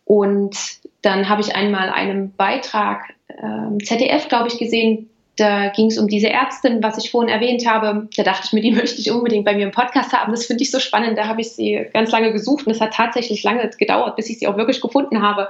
Und 0.06 0.58
dann 1.02 1.30
habe 1.30 1.42
ich 1.42 1.56
einmal 1.56 1.90
einen 1.90 2.34
Beitrag 2.34 3.14
äh, 3.30 3.84
ZDF, 3.84 4.28
glaube 4.28 4.50
ich, 4.50 4.58
gesehen. 4.58 5.10
Da 5.36 5.70
ging 5.70 5.88
es 5.88 5.98
um 5.98 6.08
diese 6.08 6.30
Ärztin, 6.30 6.84
was 6.84 6.98
ich 7.04 7.10
vorhin 7.10 7.34
erwähnt 7.34 7.66
habe. 7.68 8.08
Da 8.16 8.24
dachte 8.24 8.44
ich 8.46 8.54
mir, 8.54 8.62
die 8.62 8.72
möchte 8.75 9.02
ich 9.02 9.12
unbedingt 9.12 9.46
bei 9.46 9.56
mir 9.56 9.66
im 9.66 9.72
Podcast 9.72 10.13
haben. 10.13 10.32
Das 10.32 10.46
finde 10.46 10.63
ich 10.63 10.72
so 10.72 10.80
spannend. 10.80 11.18
Da 11.18 11.28
habe 11.28 11.42
ich 11.42 11.52
sie 11.52 11.88
ganz 11.94 12.12
lange 12.12 12.32
gesucht 12.32 12.68
und 12.68 12.72
es 12.72 12.82
hat 12.82 12.94
tatsächlich 12.94 13.44
lange 13.44 13.70
gedauert, 13.78 14.16
bis 14.16 14.30
ich 14.30 14.40
sie 14.40 14.48
auch 14.48 14.58
wirklich 14.58 14.82
gefunden 14.82 15.22
habe. 15.22 15.50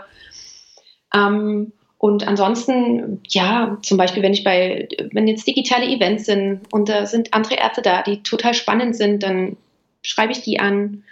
Ähm, 1.13 1.74
und 1.98 2.28
ansonsten, 2.28 3.22
ja, 3.30 3.78
zum 3.82 3.98
Beispiel, 3.98 4.24
wenn 4.24 4.34
ich 4.34 4.44
bei, 4.44 4.90
wenn 5.13 5.28
jetzt 5.28 5.48
digitale 5.48 5.86
Events 5.86 6.25
sind 6.25 6.62
und 6.72 6.90
da 6.90 7.06
sind 7.06 7.34
andere 7.34 7.56
Ärzte 7.56 7.82
da, 7.82 8.02
die 8.02 8.24
total 8.24 8.54
spannend 8.54 8.96
sind, 8.96 9.24
dann 9.24 9.56
schreibe 10.02 10.34
ich 10.34 10.42
die 10.42 10.60
an. 10.60 11.04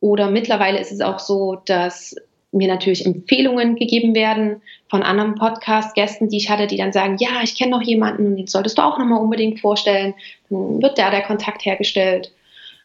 Oder 0.00 0.30
mittlerweile 0.30 0.80
ist 0.80 0.92
es 0.92 1.02
auch 1.02 1.18
so, 1.18 1.62
dass 1.66 2.16
mir 2.52 2.68
natürlich 2.68 3.06
Empfehlungen 3.06 3.76
gegeben 3.76 4.14
werden 4.14 4.62
von 4.88 5.02
anderen 5.02 5.36
Podcast-Gästen, 5.36 6.28
die 6.28 6.38
ich 6.38 6.50
hatte, 6.50 6.66
die 6.66 6.76
dann 6.76 6.92
sagen, 6.92 7.16
ja, 7.20 7.42
ich 7.42 7.56
kenne 7.56 7.70
noch 7.70 7.82
jemanden, 7.82 8.36
den 8.36 8.46
solltest 8.46 8.78
du 8.78 8.82
auch 8.82 8.98
nochmal 8.98 9.20
unbedingt 9.20 9.60
vorstellen. 9.60 10.14
Dann 10.48 10.82
wird 10.82 10.98
da 10.98 11.10
der 11.10 11.22
Kontakt 11.22 11.64
hergestellt. 11.64 12.32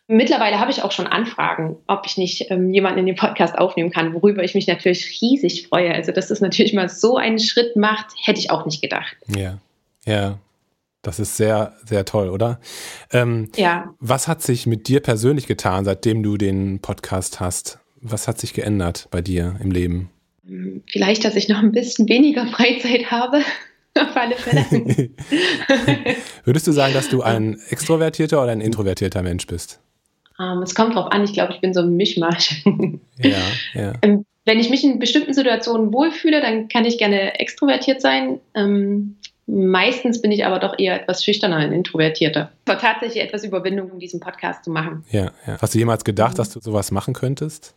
Mittlerweile 0.07 0.59
habe 0.59 0.69
ich 0.69 0.83
auch 0.83 0.91
schon 0.91 1.07
Anfragen, 1.07 1.77
ob 1.87 2.05
ich 2.05 2.15
nicht 2.17 2.51
ähm, 2.51 2.71
jemanden 2.71 2.99
in 2.99 3.05
den 3.07 3.15
Podcast 3.15 3.57
aufnehmen 3.57 3.89
kann, 3.89 4.13
worüber 4.13 4.43
ich 4.43 4.53
mich 4.53 4.67
natürlich 4.67 5.19
riesig 5.19 5.67
freue. 5.67 5.95
Also, 5.95 6.11
dass 6.11 6.27
das 6.27 6.41
natürlich 6.41 6.73
mal 6.73 6.89
so 6.89 7.17
einen 7.17 7.39
Schritt 7.39 7.75
macht, 7.75 8.07
hätte 8.23 8.39
ich 8.39 8.51
auch 8.51 8.65
nicht 8.65 8.81
gedacht. 8.83 9.17
Ja, 9.35 9.57
ja. 10.05 10.37
Das 11.01 11.19
ist 11.19 11.37
sehr, 11.37 11.73
sehr 11.85 12.03
toll, 12.03 12.29
oder? 12.29 12.59
Ähm, 13.11 13.51
ja. 13.55 13.93
Was 13.99 14.27
hat 14.27 14.41
sich 14.41 14.65
mit 14.65 14.87
dir 14.87 15.01
persönlich 15.01 15.45
getan, 15.45 15.85
seitdem 15.85 16.23
du 16.23 16.35
den 16.35 16.81
Podcast 16.81 17.39
hast? 17.39 17.79
Was 18.07 18.27
hat 18.27 18.39
sich 18.39 18.53
geändert 18.53 19.07
bei 19.09 19.21
dir 19.21 19.55
im 19.59 19.71
Leben? 19.71 20.11
Vielleicht, 20.91 21.25
dass 21.25 21.35
ich 21.35 21.49
noch 21.49 21.57
ein 21.57 21.71
bisschen 21.71 22.07
weniger 22.07 22.45
Freizeit 22.51 23.09
habe. 23.09 23.41
Auf 23.99 24.15
alle 24.15 24.35
Fälle. 24.35 25.09
Würdest 26.43 26.67
du 26.67 26.71
sagen, 26.71 26.93
dass 26.93 27.09
du 27.09 27.21
ein 27.21 27.57
extrovertierter 27.69 28.43
oder 28.43 28.51
ein 28.51 28.61
introvertierter 28.61 29.23
Mensch 29.23 29.47
bist? 29.47 29.79
Um, 30.37 30.57
ähm, 30.57 30.61
es 30.63 30.75
kommt 30.75 30.95
drauf 30.95 31.11
an, 31.11 31.23
ich 31.23 31.33
glaube, 31.33 31.53
ich 31.53 31.61
bin 31.61 31.73
so 31.73 31.79
ein 31.79 31.95
Mischmasch. 31.95 32.63
ja, 33.17 33.37
ja. 33.73 33.93
Ähm, 34.01 34.25
wenn 34.43 34.59
ich 34.59 34.69
mich 34.69 34.83
in 34.83 34.99
bestimmten 34.99 35.33
Situationen 35.33 35.93
wohlfühle, 35.93 36.41
dann 36.41 36.67
kann 36.67 36.85
ich 36.85 36.97
gerne 36.97 37.39
extrovertiert 37.39 38.01
sein. 38.01 38.41
Ähm, 38.53 39.15
meistens 39.47 40.21
bin 40.21 40.31
ich 40.31 40.45
aber 40.45 40.59
doch 40.59 40.77
eher 40.77 41.01
etwas 41.01 41.23
schüchterner 41.23 41.65
und 41.65 41.71
introvertierter. 41.71 42.51
War 42.65 42.77
tatsächlich 42.77 43.23
etwas 43.23 43.45
Überwindung, 43.45 43.89
um 43.91 43.99
diesen 43.99 44.19
Podcast 44.19 44.65
zu 44.65 44.71
machen. 44.71 45.05
Ja, 45.09 45.31
ja. 45.47 45.57
Hast 45.59 45.73
du 45.73 45.79
jemals 45.79 46.03
gedacht, 46.03 46.37
dass 46.37 46.49
du 46.49 46.59
sowas 46.59 46.91
machen 46.91 47.13
könntest? 47.13 47.75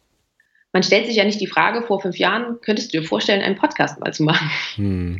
Man 0.73 0.83
stellt 0.83 1.07
sich 1.07 1.17
ja 1.17 1.25
nicht 1.25 1.41
die 1.41 1.47
Frage, 1.47 1.83
vor 1.83 2.01
fünf 2.01 2.19
Jahren 2.19 2.59
könntest 2.61 2.93
du 2.93 3.01
dir 3.01 3.07
vorstellen, 3.07 3.43
einen 3.43 3.57
Podcast 3.57 3.99
mal 4.01 4.13
zu 4.13 4.23
machen. 4.23 4.51
Hm. 4.75 5.19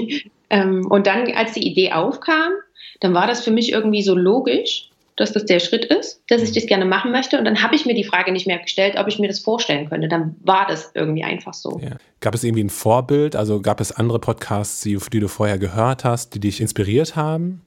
ähm, 0.50 0.86
und 0.90 1.06
dann, 1.06 1.32
als 1.32 1.52
die 1.52 1.66
Idee 1.66 1.92
aufkam, 1.92 2.52
dann 3.00 3.14
war 3.14 3.26
das 3.26 3.42
für 3.42 3.50
mich 3.50 3.72
irgendwie 3.72 4.02
so 4.02 4.14
logisch 4.14 4.90
dass 5.20 5.32
das 5.32 5.44
der 5.44 5.60
Schritt 5.60 5.84
ist, 5.84 6.22
dass 6.28 6.40
ich 6.40 6.50
mhm. 6.50 6.54
das 6.54 6.66
gerne 6.66 6.86
machen 6.86 7.12
möchte. 7.12 7.38
Und 7.38 7.44
dann 7.44 7.62
habe 7.62 7.76
ich 7.76 7.84
mir 7.84 7.94
die 7.94 8.04
Frage 8.04 8.32
nicht 8.32 8.46
mehr 8.46 8.58
gestellt, 8.58 8.96
ob 8.98 9.06
ich 9.06 9.18
mir 9.18 9.28
das 9.28 9.40
vorstellen 9.40 9.86
könnte. 9.86 10.08
Dann 10.08 10.34
war 10.42 10.66
das 10.66 10.92
irgendwie 10.94 11.24
einfach 11.24 11.52
so. 11.52 11.78
Ja. 11.82 11.96
Gab 12.20 12.34
es 12.34 12.42
irgendwie 12.42 12.64
ein 12.64 12.70
Vorbild? 12.70 13.36
Also 13.36 13.60
gab 13.60 13.82
es 13.82 13.92
andere 13.92 14.18
Podcasts, 14.18 14.80
die, 14.80 14.98
die 15.12 15.20
du 15.20 15.28
vorher 15.28 15.58
gehört 15.58 16.04
hast, 16.04 16.34
die 16.34 16.40
dich 16.40 16.60
inspiriert 16.62 17.16
haben? 17.16 17.60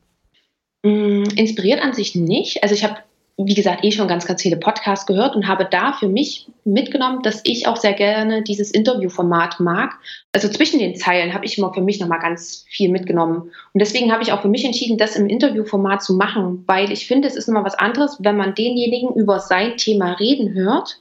Mm, 0.83 1.25
inspiriert 1.35 1.79
an 1.81 1.93
sich 1.93 2.15
nicht. 2.15 2.63
Also 2.63 2.73
ich 2.73 2.83
habe 2.83 2.95
wie 3.37 3.55
gesagt, 3.55 3.83
eh 3.83 3.91
schon 3.91 4.07
ganz, 4.07 4.27
ganz 4.27 4.43
viele 4.43 4.57
Podcasts 4.57 5.07
gehört 5.07 5.35
und 5.35 5.47
habe 5.47 5.67
da 5.69 5.93
für 5.93 6.07
mich 6.07 6.47
mitgenommen, 6.65 7.23
dass 7.23 7.41
ich 7.43 7.67
auch 7.67 7.77
sehr 7.77 7.93
gerne 7.93 8.43
dieses 8.43 8.69
Interviewformat 8.69 9.59
mag. 9.59 9.95
Also 10.33 10.47
zwischen 10.49 10.79
den 10.79 10.95
Zeilen 10.95 11.33
habe 11.33 11.45
ich 11.45 11.57
immer 11.57 11.73
für 11.73 11.81
mich 11.81 11.99
nochmal 11.99 12.19
ganz 12.19 12.65
viel 12.69 12.91
mitgenommen. 12.91 13.51
Und 13.73 13.79
deswegen 13.79 14.11
habe 14.11 14.21
ich 14.21 14.31
auch 14.31 14.41
für 14.43 14.49
mich 14.49 14.65
entschieden, 14.65 14.99
das 14.99 15.15
im 15.15 15.27
Interviewformat 15.27 16.03
zu 16.03 16.13
machen, 16.13 16.63
weil 16.67 16.91
ich 16.91 17.07
finde, 17.07 17.27
es 17.27 17.35
ist 17.35 17.47
nochmal 17.47 17.65
was 17.65 17.73
anderes, 17.73 18.17
wenn 18.19 18.37
man 18.37 18.53
denjenigen 18.53 19.13
über 19.15 19.39
sein 19.39 19.77
Thema 19.77 20.13
reden 20.13 20.53
hört, 20.53 20.99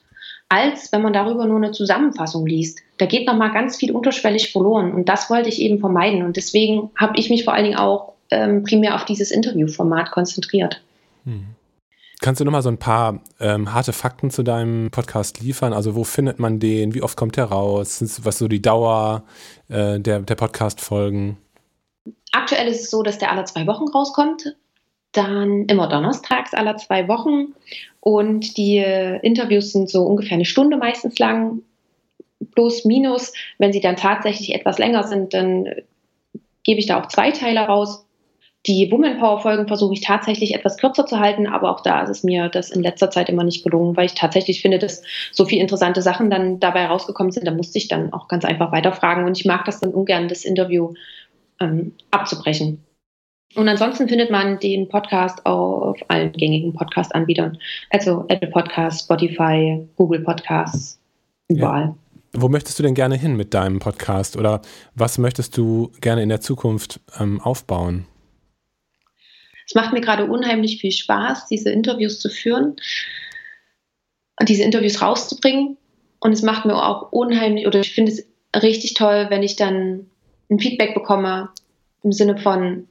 als 0.48 0.90
wenn 0.90 1.02
man 1.02 1.12
darüber 1.12 1.44
nur 1.44 1.58
eine 1.58 1.72
Zusammenfassung 1.72 2.46
liest. 2.46 2.80
Da 2.96 3.04
geht 3.04 3.26
nochmal 3.26 3.52
ganz 3.52 3.76
viel 3.76 3.92
unterschwellig 3.92 4.52
verloren. 4.52 4.94
Und 4.94 5.10
das 5.10 5.28
wollte 5.28 5.50
ich 5.50 5.60
eben 5.60 5.80
vermeiden. 5.80 6.22
Und 6.22 6.38
deswegen 6.38 6.90
habe 6.96 7.18
ich 7.18 7.28
mich 7.28 7.44
vor 7.44 7.52
allen 7.52 7.64
Dingen 7.64 7.78
auch 7.78 8.14
ähm, 8.30 8.62
primär 8.62 8.94
auf 8.94 9.04
dieses 9.04 9.30
Interviewformat 9.30 10.10
konzentriert. 10.10 10.80
Hm. 11.24 11.44
Kannst 12.22 12.40
du 12.40 12.44
nochmal 12.44 12.62
so 12.62 12.68
ein 12.68 12.78
paar 12.78 13.20
ähm, 13.40 13.74
harte 13.74 13.92
Fakten 13.92 14.30
zu 14.30 14.44
deinem 14.44 14.92
Podcast 14.92 15.40
liefern? 15.40 15.72
Also 15.72 15.96
wo 15.96 16.04
findet 16.04 16.38
man 16.38 16.60
den? 16.60 16.94
Wie 16.94 17.02
oft 17.02 17.16
kommt 17.16 17.36
der 17.36 17.46
raus? 17.46 18.00
Was 18.22 18.38
so 18.38 18.46
die 18.46 18.62
Dauer 18.62 19.24
äh, 19.68 19.98
der, 19.98 20.20
der 20.20 20.36
Podcast-Folgen? 20.36 21.38
Aktuell 22.30 22.68
ist 22.68 22.82
es 22.82 22.90
so, 22.90 23.02
dass 23.02 23.18
der 23.18 23.32
alle 23.32 23.42
zwei 23.42 23.66
Wochen 23.66 23.88
rauskommt. 23.88 24.54
Dann 25.10 25.64
immer 25.64 25.88
donnerstags 25.88 26.54
alle 26.54 26.76
zwei 26.76 27.08
Wochen. 27.08 27.54
Und 27.98 28.56
die 28.56 28.76
äh, 28.76 29.18
Interviews 29.26 29.72
sind 29.72 29.90
so 29.90 30.04
ungefähr 30.04 30.36
eine 30.36 30.44
Stunde 30.44 30.76
meistens 30.76 31.18
lang. 31.18 31.62
Plus, 32.54 32.84
minus. 32.84 33.32
Wenn 33.58 33.72
sie 33.72 33.80
dann 33.80 33.96
tatsächlich 33.96 34.54
etwas 34.54 34.78
länger 34.78 35.02
sind, 35.08 35.34
dann 35.34 35.66
gebe 36.62 36.78
ich 36.78 36.86
da 36.86 37.02
auch 37.02 37.08
zwei 37.08 37.32
Teile 37.32 37.62
raus. 37.62 38.06
Die 38.66 38.88
Woman 38.92 39.18
Power 39.18 39.40
Folgen 39.40 39.66
versuche 39.66 39.94
ich 39.94 40.02
tatsächlich 40.02 40.54
etwas 40.54 40.76
kürzer 40.76 41.04
zu 41.04 41.18
halten, 41.18 41.48
aber 41.48 41.70
auch 41.70 41.80
da 41.80 42.02
ist 42.02 42.10
es 42.10 42.22
mir 42.22 42.48
das 42.48 42.70
in 42.70 42.80
letzter 42.80 43.10
Zeit 43.10 43.28
immer 43.28 43.42
nicht 43.42 43.64
gelungen, 43.64 43.96
weil 43.96 44.06
ich 44.06 44.14
tatsächlich 44.14 44.62
finde, 44.62 44.78
dass 44.78 45.02
so 45.32 45.44
viele 45.44 45.62
interessante 45.62 46.00
Sachen 46.00 46.30
dann 46.30 46.60
dabei 46.60 46.86
rausgekommen 46.86 47.32
sind. 47.32 47.44
Da 47.46 47.50
musste 47.50 47.78
ich 47.78 47.88
dann 47.88 48.12
auch 48.12 48.28
ganz 48.28 48.44
einfach 48.44 48.70
weiterfragen 48.70 49.24
und 49.24 49.36
ich 49.36 49.44
mag 49.44 49.64
das 49.64 49.80
dann 49.80 49.92
ungern, 49.92 50.28
das 50.28 50.44
Interview 50.44 50.94
ähm, 51.58 51.92
abzubrechen. 52.12 52.84
Und 53.56 53.68
ansonsten 53.68 54.08
findet 54.08 54.30
man 54.30 54.60
den 54.60 54.88
Podcast 54.88 55.44
auf 55.44 55.98
allen 56.06 56.32
gängigen 56.32 56.72
Podcast-Anbietern. 56.72 57.58
Also 57.90 58.24
Apple 58.28 58.48
Podcasts, 58.48 59.02
Spotify, 59.02 59.86
Google 59.96 60.20
Podcasts, 60.20 61.00
überall. 61.48 61.82
Ja. 61.82 61.94
Wo 62.34 62.48
möchtest 62.48 62.78
du 62.78 62.82
denn 62.84 62.94
gerne 62.94 63.16
hin 63.16 63.36
mit 63.36 63.52
deinem 63.52 63.80
Podcast 63.80 64.36
oder 64.38 64.62
was 64.94 65.18
möchtest 65.18 65.58
du 65.58 65.90
gerne 66.00 66.22
in 66.22 66.30
der 66.30 66.40
Zukunft 66.40 67.00
ähm, 67.20 67.40
aufbauen? 67.40 68.06
Es 69.66 69.74
macht 69.74 69.92
mir 69.92 70.00
gerade 70.00 70.26
unheimlich 70.26 70.80
viel 70.80 70.92
Spaß, 70.92 71.46
diese 71.46 71.70
Interviews 71.70 72.20
zu 72.20 72.28
führen 72.28 72.76
und 74.38 74.48
diese 74.48 74.62
Interviews 74.62 75.00
rauszubringen. 75.02 75.76
Und 76.20 76.32
es 76.32 76.42
macht 76.42 76.64
mir 76.64 76.76
auch 76.76 77.10
unheimlich, 77.10 77.66
oder 77.66 77.80
ich 77.80 77.94
finde 77.94 78.12
es 78.12 78.26
richtig 78.62 78.94
toll, 78.94 79.26
wenn 79.28 79.42
ich 79.42 79.56
dann 79.56 80.06
ein 80.50 80.60
Feedback 80.60 80.94
bekomme 80.94 81.50
im 82.02 82.12
Sinne 82.12 82.38
von, 82.38 82.86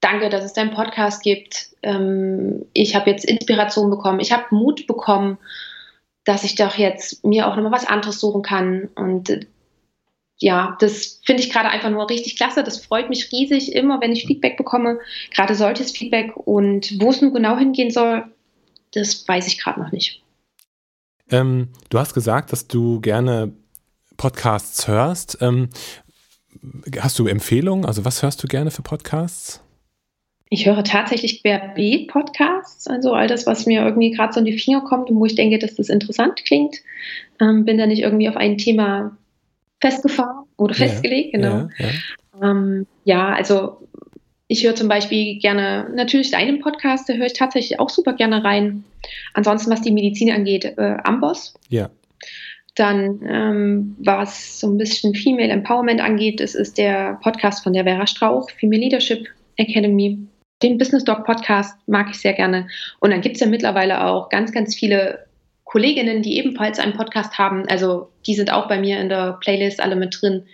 danke, 0.00 0.28
dass 0.28 0.44
es 0.44 0.52
deinen 0.52 0.72
Podcast 0.72 1.22
gibt. 1.22 1.70
Ähm, 1.82 2.66
ich 2.74 2.94
habe 2.94 3.10
jetzt 3.10 3.24
Inspiration 3.24 3.90
bekommen, 3.90 4.20
ich 4.20 4.32
habe 4.32 4.44
Mut 4.50 4.86
bekommen, 4.86 5.38
dass 6.24 6.44
ich 6.44 6.54
doch 6.54 6.76
jetzt 6.76 7.24
mir 7.24 7.48
auch 7.48 7.56
nochmal 7.56 7.72
was 7.72 7.86
anderes 7.86 8.20
suchen 8.20 8.42
kann. 8.42 8.88
Und 8.94 9.46
ja, 10.42 10.76
das 10.80 11.20
finde 11.24 11.42
ich 11.42 11.50
gerade 11.50 11.68
einfach 11.68 11.90
nur 11.90 12.10
richtig 12.10 12.36
klasse. 12.36 12.64
Das 12.64 12.84
freut 12.84 13.08
mich 13.08 13.30
riesig, 13.32 13.74
immer 13.74 14.00
wenn 14.00 14.12
ich 14.12 14.26
Feedback 14.26 14.56
bekomme, 14.56 14.98
gerade 15.32 15.54
solches 15.54 15.92
Feedback. 15.92 16.36
Und 16.36 17.00
wo 17.00 17.10
es 17.10 17.22
nun 17.22 17.32
genau 17.32 17.56
hingehen 17.56 17.90
soll, 17.90 18.24
das 18.92 19.26
weiß 19.26 19.46
ich 19.46 19.58
gerade 19.58 19.80
noch 19.80 19.92
nicht. 19.92 20.22
Ähm, 21.30 21.68
du 21.90 21.98
hast 21.98 22.12
gesagt, 22.12 22.52
dass 22.52 22.66
du 22.66 23.00
gerne 23.00 23.52
Podcasts 24.16 24.88
hörst. 24.88 25.38
Ähm, 25.40 25.70
hast 27.00 27.18
du 27.18 27.26
Empfehlungen? 27.26 27.86
Also 27.86 28.04
was 28.04 28.22
hörst 28.22 28.42
du 28.42 28.48
gerne 28.48 28.70
für 28.70 28.82
Podcasts? 28.82 29.62
Ich 30.50 30.66
höre 30.66 30.84
tatsächlich 30.84 31.42
Querbeet-Podcasts, 31.42 32.86
also 32.86 33.14
all 33.14 33.26
das, 33.26 33.46
was 33.46 33.64
mir 33.64 33.82
irgendwie 33.82 34.10
gerade 34.10 34.34
so 34.34 34.40
in 34.40 34.44
die 34.44 34.58
Finger 34.58 34.82
kommt 34.82 35.08
und 35.08 35.18
wo 35.18 35.24
ich 35.24 35.34
denke, 35.34 35.58
dass 35.58 35.76
das 35.76 35.88
interessant 35.88 36.44
klingt. 36.44 36.76
Ähm, 37.40 37.64
bin 37.64 37.78
da 37.78 37.86
nicht 37.86 38.02
irgendwie 38.02 38.28
auf 38.28 38.36
ein 38.36 38.58
Thema 38.58 39.16
festgefahren 39.82 40.46
oder 40.56 40.74
festgelegt, 40.74 41.34
genau. 41.34 41.68
Ähm, 42.40 42.86
ja, 43.04 43.34
also 43.34 43.78
ich 44.46 44.64
höre 44.64 44.74
zum 44.74 44.88
Beispiel 44.88 45.38
gerne 45.38 45.90
natürlich 45.94 46.30
deinen 46.30 46.60
Podcast, 46.60 47.08
da 47.08 47.14
höre 47.14 47.26
ich 47.26 47.32
tatsächlich 47.32 47.80
auch 47.80 47.90
super 47.90 48.12
gerne 48.12 48.44
rein. 48.44 48.84
Ansonsten, 49.34 49.70
was 49.70 49.82
die 49.82 49.90
Medizin 49.90 50.30
angeht, 50.30 50.64
äh, 50.64 50.96
Amboss. 51.04 51.54
Ja. 51.68 51.90
Dann, 52.74 53.20
ähm, 53.28 53.96
was 53.98 54.60
so 54.60 54.70
ein 54.70 54.78
bisschen 54.78 55.14
Female 55.14 55.50
Empowerment 55.50 56.00
angeht, 56.00 56.40
das 56.40 56.54
ist 56.54 56.78
der 56.78 57.18
Podcast 57.22 57.64
von 57.64 57.72
der 57.72 57.84
Vera 57.84 58.06
Strauch, 58.06 58.48
Female 58.50 58.80
Leadership 58.80 59.26
Academy. 59.56 60.18
Den 60.62 60.78
Business 60.78 61.04
Dog 61.04 61.24
Podcast 61.24 61.76
mag 61.86 62.08
ich 62.10 62.18
sehr 62.18 62.34
gerne. 62.34 62.68
Und 63.00 63.10
dann 63.10 63.20
gibt 63.20 63.34
es 63.34 63.40
ja 63.40 63.48
mittlerweile 63.48 64.04
auch 64.04 64.28
ganz, 64.28 64.52
ganz 64.52 64.74
viele 64.74 65.26
Kolleginnen, 65.72 66.20
die 66.20 66.36
ebenfalls 66.36 66.78
einen 66.78 66.92
Podcast 66.92 67.38
haben. 67.38 67.66
Also 67.66 68.10
die 68.26 68.34
sind 68.34 68.52
auch 68.52 68.68
bei 68.68 68.78
mir 68.78 69.00
in 69.00 69.08
der 69.08 69.38
Playlist 69.40 69.82
alle 69.82 69.96
mit 69.96 70.18
drin. 70.20 70.44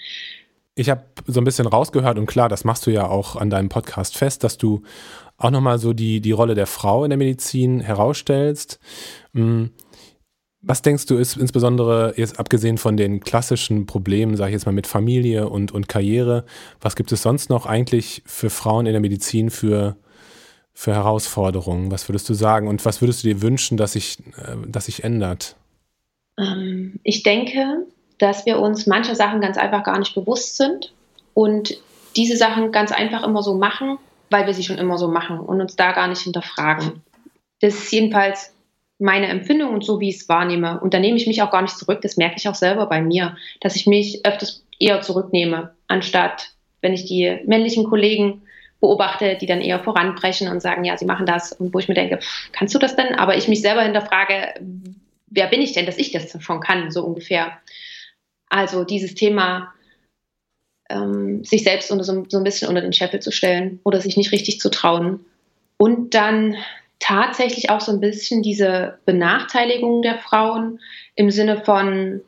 Ich 0.77 0.89
habe 0.91 1.03
so 1.27 1.41
ein 1.41 1.45
bisschen 1.45 1.67
rausgehört 1.67 2.21
und 2.21 2.27
klar, 2.27 2.49
das 2.49 2.63
machst 2.63 2.87
du 2.87 2.93
ja 2.93 3.09
auch 3.09 3.35
an 3.35 3.51
deinem 3.51 3.69
Podcast 3.69 4.17
fest, 4.17 4.45
dass 4.45 4.59
du 4.59 4.83
auch 5.37 5.51
nochmal 5.51 5.81
so 5.81 5.93
die, 5.93 6.21
die 6.21 6.31
Rolle 6.31 6.55
der 6.55 6.69
Frau 6.69 7.03
in 7.03 7.11
der 7.11 7.17
Medizin 7.17 7.81
herausstellst. 7.81 8.79
Hm. 9.35 9.71
Was 10.61 10.83
denkst 10.83 11.07
du, 11.07 11.17
ist 11.17 11.37
insbesondere 11.37 12.15
jetzt 12.17 12.39
abgesehen 12.39 12.79
von 12.79 12.97
den 12.97 13.19
klassischen 13.19 13.87
Problemen, 13.87 14.37
sage 14.37 14.51
ich 14.51 14.55
jetzt 14.55 14.67
mal 14.67 14.73
mit 14.73 14.87
Familie 14.87 15.49
und, 15.49 15.73
und 15.73 15.89
Karriere, 15.89 16.45
was 16.81 16.95
gibt 16.95 17.11
es 17.11 17.23
sonst 17.23 17.51
noch 17.51 17.67
eigentlich 17.67 18.23
für 18.25 18.51
Frauen 18.51 18.87
in 18.87 18.93
der 18.93 19.01
Medizin 19.01 19.51
für, 19.51 19.97
für 20.79 20.95
Herausforderungen? 20.95 21.91
Was 21.91 22.09
würdest 22.09 22.29
du 22.29 22.35
sagen 22.35 22.69
und 22.69 22.85
was 22.85 23.03
würdest 23.03 23.25
du 23.25 23.29
dir 23.29 23.43
wünschen, 23.43 23.77
dass 23.77 23.95
sich, 23.95 24.19
äh, 24.37 24.55
dass 24.69 24.85
sich 24.85 25.03
ändert? 25.03 25.57
Ähm, 26.39 27.01
ich 27.03 27.25
denke, 27.25 27.85
dass 28.19 28.47
wir 28.47 28.61
uns 28.61 28.87
manche 28.87 29.17
Sachen 29.17 29.41
ganz 29.41 29.59
einfach 29.59 29.83
gar 29.83 29.99
nicht 29.99 30.15
bewusst 30.15 30.57
sind 30.57 30.95
und 31.35 31.77
diese 32.15 32.37
Sachen 32.37 32.71
ganz 32.71 32.93
einfach 32.93 33.25
immer 33.25 33.43
so 33.43 33.55
machen, 33.55 33.99
weil 34.31 34.47
wir 34.47 34.55
sie 34.55 34.63
schon 34.63 34.79
immer 34.79 34.99
so 34.99 35.09
machen 35.09 35.41
und 35.41 35.61
uns 35.61 35.75
da 35.75 35.91
gar 35.91 36.07
nicht 36.07 36.23
hinterfragen. 36.23 37.03
Das 37.61 37.75
ist 37.75 37.91
jedenfalls 37.91 38.55
meine 39.01 39.27
Empfindung 39.27 39.75
und 39.75 39.85
so, 39.85 39.99
wie 39.99 40.11
ich 40.11 40.19
es 40.19 40.29
wahrnehme. 40.29 40.79
Und 40.79 40.95
da 40.95 41.01
nehme 41.01 41.17
ich 41.17 41.27
mich 41.27 41.43
auch 41.43 41.51
gar 41.51 41.63
nicht 41.63 41.77
zurück. 41.77 42.03
Das 42.03 42.17
merke 42.17 42.37
ich 42.39 42.49
auch 42.49 42.55
selber 42.55 42.87
bei 42.87 43.03
mir, 43.03 43.37
dass 43.61 43.75
ich 43.75 43.89
mich 43.89 44.25
öfters 44.25 44.65
eher 44.79 45.01
zurücknehme, 45.01 45.75
anstatt 45.89 46.53
wenn 46.83 46.93
ich 46.93 47.05
die 47.05 47.41
männlichen 47.47 47.83
Kollegen 47.83 48.43
beobachte, 48.81 49.37
die 49.37 49.47
dann 49.47 49.61
eher 49.61 49.83
voranbrechen 49.83 50.49
und 50.49 50.61
sagen, 50.61 50.85
ja, 50.85 50.97
sie 50.97 51.05
machen 51.05 51.27
das. 51.27 51.53
Und 51.53 51.75
wo 51.75 51.79
ich 51.79 51.89
mir 51.89 51.95
denke, 51.95 52.21
kannst 52.53 52.75
du 52.75 52.79
das 52.79 52.97
denn? 52.97 53.15
Aber 53.17 53.37
ich 53.37 53.49
mich 53.49 53.61
selber 53.61 53.83
hinterfrage, 53.83 54.55
wer 55.27 55.47
bin 55.49 55.61
ich 55.61 55.73
denn, 55.73 55.87
dass 55.87 55.99
ich 55.99 56.13
das 56.13 56.37
schon 56.43 56.61
kann, 56.61 56.91
so 56.91 57.05
ungefähr. 57.05 57.59
Also 58.49 58.85
dieses 58.85 59.15
Thema, 59.15 59.73
ähm, 60.89 61.45
sich 61.45 61.65
selbst 61.65 61.91
unter 61.91 62.05
so, 62.05 62.25
so 62.29 62.39
ein 62.39 62.45
bisschen 62.45 62.69
unter 62.69 62.81
den 62.81 62.93
Scheffel 62.93 63.21
zu 63.21 63.31
stellen 63.31 63.81
oder 63.85 64.01
sich 64.01 64.17
nicht 64.17 64.33
richtig 64.33 64.61
zu 64.61 64.71
trauen. 64.71 65.25
Und 65.77 66.15
dann 66.15 66.57
tatsächlich 66.99 67.71
auch 67.71 67.81
so 67.81 67.93
ein 67.93 68.01
bisschen 68.01 68.43
diese 68.43 68.99
Benachteiligung 69.05 70.03
der 70.03 70.19
Frauen 70.19 70.81
im 71.15 71.31
Sinne 71.31 71.63
von, 71.65 72.21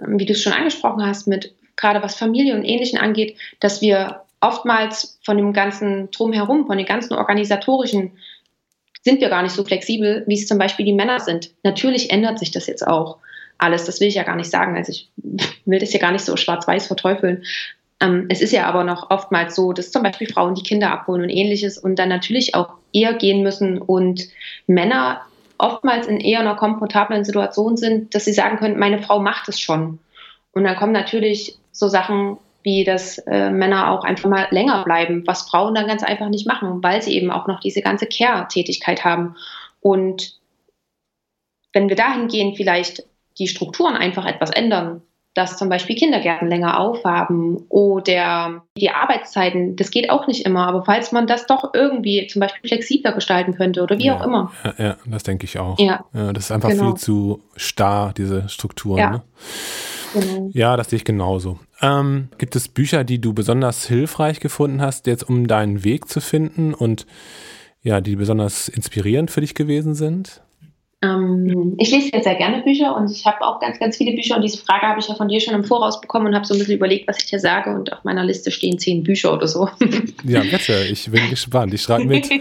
ähm, 0.00 0.18
wie 0.18 0.26
du 0.26 0.32
es 0.32 0.42
schon 0.42 0.52
angesprochen 0.52 1.04
hast, 1.04 1.26
mit 1.26 1.54
gerade 1.76 2.02
was 2.02 2.16
Familie 2.16 2.54
und 2.54 2.64
Ähnlichen 2.64 2.98
angeht, 2.98 3.36
dass 3.60 3.80
wir 3.80 4.22
oftmals 4.40 5.18
von 5.24 5.36
dem 5.36 5.52
ganzen 5.52 6.10
Drumherum, 6.10 6.66
von 6.66 6.76
den 6.76 6.86
ganzen 6.86 7.14
organisatorischen, 7.14 8.12
sind 9.02 9.20
wir 9.20 9.28
gar 9.28 9.42
nicht 9.42 9.54
so 9.54 9.64
flexibel, 9.64 10.24
wie 10.26 10.34
es 10.34 10.48
zum 10.48 10.58
Beispiel 10.58 10.84
die 10.84 10.92
Männer 10.92 11.20
sind. 11.20 11.50
Natürlich 11.62 12.10
ändert 12.10 12.38
sich 12.38 12.50
das 12.50 12.66
jetzt 12.66 12.86
auch 12.86 13.18
alles. 13.58 13.84
Das 13.84 14.00
will 14.00 14.08
ich 14.08 14.16
ja 14.16 14.24
gar 14.24 14.36
nicht 14.36 14.50
sagen. 14.50 14.76
Also 14.76 14.90
ich 14.92 15.10
will 15.64 15.78
das 15.78 15.92
ja 15.92 16.00
gar 16.00 16.12
nicht 16.12 16.24
so 16.24 16.36
schwarz-weiß 16.36 16.86
verteufeln. 16.86 17.44
Ähm, 18.00 18.26
es 18.28 18.42
ist 18.42 18.52
ja 18.52 18.66
aber 18.66 18.84
noch 18.84 19.10
oftmals 19.10 19.54
so, 19.54 19.72
dass 19.72 19.90
zum 19.90 20.02
Beispiel 20.02 20.28
Frauen 20.28 20.54
die 20.54 20.62
Kinder 20.62 20.90
abholen 20.90 21.22
und 21.22 21.30
ähnliches 21.30 21.78
und 21.78 21.98
dann 21.98 22.08
natürlich 22.08 22.54
auch 22.54 22.74
eher 22.92 23.14
gehen 23.14 23.42
müssen 23.42 23.78
und 23.78 24.28
Männer 24.66 25.22
oftmals 25.58 26.06
in 26.06 26.20
eher 26.20 26.40
einer 26.40 26.56
komfortablen 26.56 27.24
Situation 27.24 27.76
sind, 27.76 28.14
dass 28.14 28.26
sie 28.26 28.34
sagen 28.34 28.58
können, 28.58 28.78
meine 28.78 29.00
Frau 29.02 29.20
macht 29.20 29.48
es 29.48 29.58
schon. 29.58 29.98
Und 30.52 30.64
dann 30.64 30.76
kommen 30.76 30.92
natürlich 30.92 31.58
so 31.72 31.88
Sachen 31.88 32.36
wie, 32.66 32.82
dass 32.82 33.18
äh, 33.18 33.48
Männer 33.48 33.92
auch 33.92 34.02
einfach 34.02 34.28
mal 34.28 34.48
länger 34.50 34.82
bleiben, 34.82 35.22
was 35.24 35.48
Frauen 35.48 35.72
dann 35.76 35.86
ganz 35.86 36.02
einfach 36.02 36.28
nicht 36.28 36.48
machen, 36.48 36.82
weil 36.82 37.00
sie 37.00 37.16
eben 37.16 37.30
auch 37.30 37.46
noch 37.46 37.60
diese 37.60 37.80
ganze 37.80 38.06
Care-Tätigkeit 38.06 39.04
haben. 39.04 39.36
Und 39.80 40.34
wenn 41.72 41.88
wir 41.88 41.94
dahin 41.94 42.26
gehen, 42.26 42.56
vielleicht 42.56 43.04
die 43.38 43.46
Strukturen 43.46 43.94
einfach 43.94 44.26
etwas 44.26 44.50
ändern, 44.50 45.02
dass 45.34 45.56
zum 45.56 45.68
Beispiel 45.68 45.94
Kindergärten 45.94 46.48
länger 46.48 46.80
aufhaben 46.80 47.66
oder 47.68 48.64
die 48.76 48.90
Arbeitszeiten, 48.90 49.76
das 49.76 49.92
geht 49.92 50.10
auch 50.10 50.26
nicht 50.26 50.44
immer, 50.44 50.66
aber 50.66 50.84
falls 50.84 51.12
man 51.12 51.28
das 51.28 51.46
doch 51.46 51.72
irgendwie 51.72 52.26
zum 52.26 52.40
Beispiel 52.40 52.68
flexibler 52.68 53.12
gestalten 53.12 53.54
könnte 53.54 53.80
oder 53.82 53.96
wie 53.98 54.06
ja, 54.06 54.18
auch 54.18 54.24
immer. 54.24 54.50
Ja, 54.64 54.74
ja, 54.78 54.96
das 55.06 55.22
denke 55.22 55.44
ich 55.44 55.56
auch. 55.60 55.78
Ja. 55.78 56.04
ja 56.12 56.32
das 56.32 56.46
ist 56.46 56.50
einfach 56.50 56.70
genau. 56.70 56.86
viel 56.86 56.94
zu 56.94 57.42
starr, 57.54 58.12
diese 58.16 58.48
Strukturen. 58.48 58.98
Ja. 58.98 59.10
Ne? 59.10 59.22
Genau. 60.14 60.50
Ja, 60.52 60.76
das 60.76 60.90
sehe 60.90 60.96
ich 60.96 61.04
genauso. 61.04 61.58
Ähm, 61.86 62.28
gibt 62.38 62.56
es 62.56 62.68
Bücher, 62.68 63.04
die 63.04 63.20
du 63.20 63.32
besonders 63.32 63.86
hilfreich 63.86 64.40
gefunden 64.40 64.80
hast, 64.80 65.06
jetzt 65.06 65.28
um 65.28 65.46
deinen 65.46 65.84
Weg 65.84 66.08
zu 66.08 66.20
finden 66.20 66.74
und 66.74 67.06
ja, 67.82 68.00
die 68.00 68.16
besonders 68.16 68.68
inspirierend 68.68 69.30
für 69.30 69.40
dich 69.40 69.54
gewesen 69.54 69.94
sind? 69.94 70.42
Ähm, 71.02 71.76
ich 71.78 71.92
lese 71.92 72.10
ja 72.12 72.22
sehr 72.22 72.34
gerne 72.34 72.62
Bücher 72.62 72.96
und 72.96 73.10
ich 73.10 73.24
habe 73.24 73.42
auch 73.42 73.60
ganz, 73.60 73.78
ganz 73.78 73.98
viele 73.98 74.16
Bücher 74.16 74.34
und 74.34 74.42
diese 74.42 74.58
Frage 74.58 74.86
habe 74.86 74.98
ich 74.98 75.08
ja 75.08 75.14
von 75.14 75.28
dir 75.28 75.40
schon 75.40 75.54
im 75.54 75.62
Voraus 75.62 76.00
bekommen 76.00 76.26
und 76.26 76.34
habe 76.34 76.44
so 76.44 76.54
ein 76.54 76.58
bisschen 76.58 76.74
überlegt, 76.74 77.06
was 77.06 77.18
ich 77.18 77.26
dir 77.26 77.38
sage 77.38 77.70
und 77.70 77.92
auf 77.92 78.02
meiner 78.02 78.24
Liste 78.24 78.50
stehen 78.50 78.78
zehn 78.78 79.04
Bücher 79.04 79.32
oder 79.32 79.46
so. 79.46 79.68
Ja, 80.24 80.40
bitte, 80.40 80.86
ich 80.90 81.08
bin 81.08 81.30
gespannt, 81.30 81.72
ich 81.74 81.82
schreibe 81.82 82.06
mit. 82.06 82.28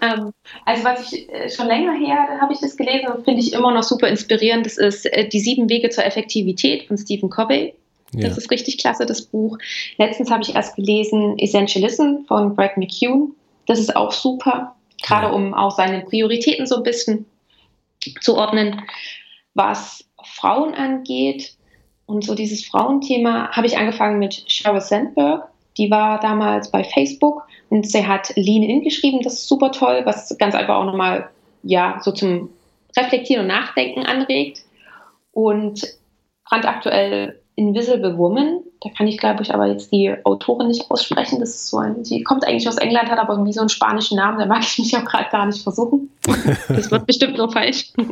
ähm, 0.00 0.32
also 0.64 0.84
was 0.84 1.12
ich 1.12 1.28
äh, 1.28 1.48
schon 1.50 1.66
länger 1.66 1.94
her 1.94 2.38
habe 2.40 2.52
ich 2.52 2.60
das 2.60 2.76
gelesen 2.76 3.08
und 3.08 3.24
finde 3.24 3.40
ich 3.40 3.52
immer 3.52 3.72
noch 3.72 3.82
super 3.82 4.08
inspirierend, 4.08 4.66
das 4.66 4.78
ist 4.78 5.06
äh, 5.06 5.28
Die 5.28 5.40
sieben 5.40 5.68
Wege 5.68 5.90
zur 5.90 6.04
Effektivität 6.04 6.86
von 6.86 6.96
Stephen 6.98 7.30
Covey. 7.30 7.74
Ja. 8.12 8.28
Das 8.28 8.38
ist 8.38 8.50
richtig 8.50 8.78
klasse, 8.78 9.06
das 9.06 9.22
Buch. 9.22 9.58
Letztens 9.96 10.30
habe 10.30 10.42
ich 10.42 10.54
erst 10.54 10.76
gelesen 10.76 11.38
Essentialism 11.38 12.24
von 12.26 12.56
Greg 12.56 12.76
McCune. 12.76 13.28
Das 13.66 13.78
ist 13.78 13.94
auch 13.94 14.10
super 14.10 14.74
gerade 15.02 15.32
um 15.32 15.54
auch 15.54 15.76
seine 15.76 16.02
Prioritäten 16.02 16.66
so 16.66 16.76
ein 16.76 16.82
bisschen 16.82 17.26
zu 18.20 18.36
ordnen. 18.36 18.82
Was 19.54 20.04
Frauen 20.22 20.74
angeht 20.74 21.54
und 22.06 22.24
so 22.24 22.34
dieses 22.34 22.64
Frauenthema, 22.64 23.50
habe 23.52 23.66
ich 23.66 23.78
angefangen 23.78 24.18
mit 24.18 24.44
Sheryl 24.50 24.80
Sandberg. 24.80 25.48
Die 25.80 25.90
war 25.90 26.20
damals 26.20 26.70
bei 26.70 26.84
Facebook 26.84 27.42
und 27.70 27.90
sie 27.90 28.06
hat 28.06 28.34
Lean 28.36 28.62
In 28.62 28.82
geschrieben. 28.82 29.22
Das 29.22 29.32
ist 29.32 29.48
super 29.48 29.72
toll, 29.72 30.02
was 30.04 30.36
ganz 30.36 30.54
einfach 30.54 30.76
auch 30.76 30.84
nochmal 30.84 31.30
ja, 31.62 31.98
so 32.02 32.12
zum 32.12 32.50
Reflektieren 32.98 33.44
und 33.44 33.48
Nachdenken 33.48 34.04
anregt. 34.04 34.60
Und 35.32 35.82
brandaktuell 36.44 37.40
Invisible 37.56 38.18
Woman. 38.18 38.60
Da 38.82 38.90
kann 38.90 39.06
ich, 39.06 39.16
glaube 39.16 39.42
ich, 39.42 39.54
aber 39.54 39.68
jetzt 39.68 39.90
die 39.90 40.14
Autorin 40.24 40.68
nicht 40.68 40.90
aussprechen. 40.90 41.40
Das 41.40 41.48
ist 41.48 41.68
so 41.68 41.78
ein, 41.78 42.02
die 42.02 42.22
kommt 42.24 42.46
eigentlich 42.46 42.68
aus 42.68 42.76
England, 42.76 43.10
hat 43.10 43.18
aber 43.18 43.32
irgendwie 43.32 43.54
so 43.54 43.60
einen 43.60 43.70
spanischen 43.70 44.18
Namen. 44.18 44.38
Da 44.38 44.44
mag 44.44 44.62
ich 44.62 44.78
mich 44.78 44.94
auch 44.94 45.04
gerade 45.06 45.30
gar 45.30 45.46
nicht 45.46 45.62
versuchen. 45.62 46.10
Das 46.68 46.90
wird 46.90 47.06
bestimmt 47.06 47.38
nur 47.38 47.50
falsch. 47.50 47.92
Und 47.96 48.10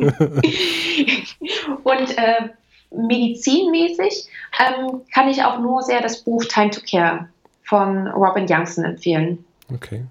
äh, 2.17 2.49
medizinmäßig 2.91 4.27
ähm, 4.59 5.03
kann 5.13 5.29
ich 5.29 5.45
auch 5.45 5.59
nur 5.59 5.83
sehr 5.83 6.01
das 6.01 6.25
Buch 6.25 6.43
Time 6.45 6.71
to 6.71 6.81
Care 6.89 7.29
von 7.69 8.09
Robin 8.09 8.47
Youngson 8.49 8.85
empfehlen. 8.85 9.45
Okay. 9.73 10.05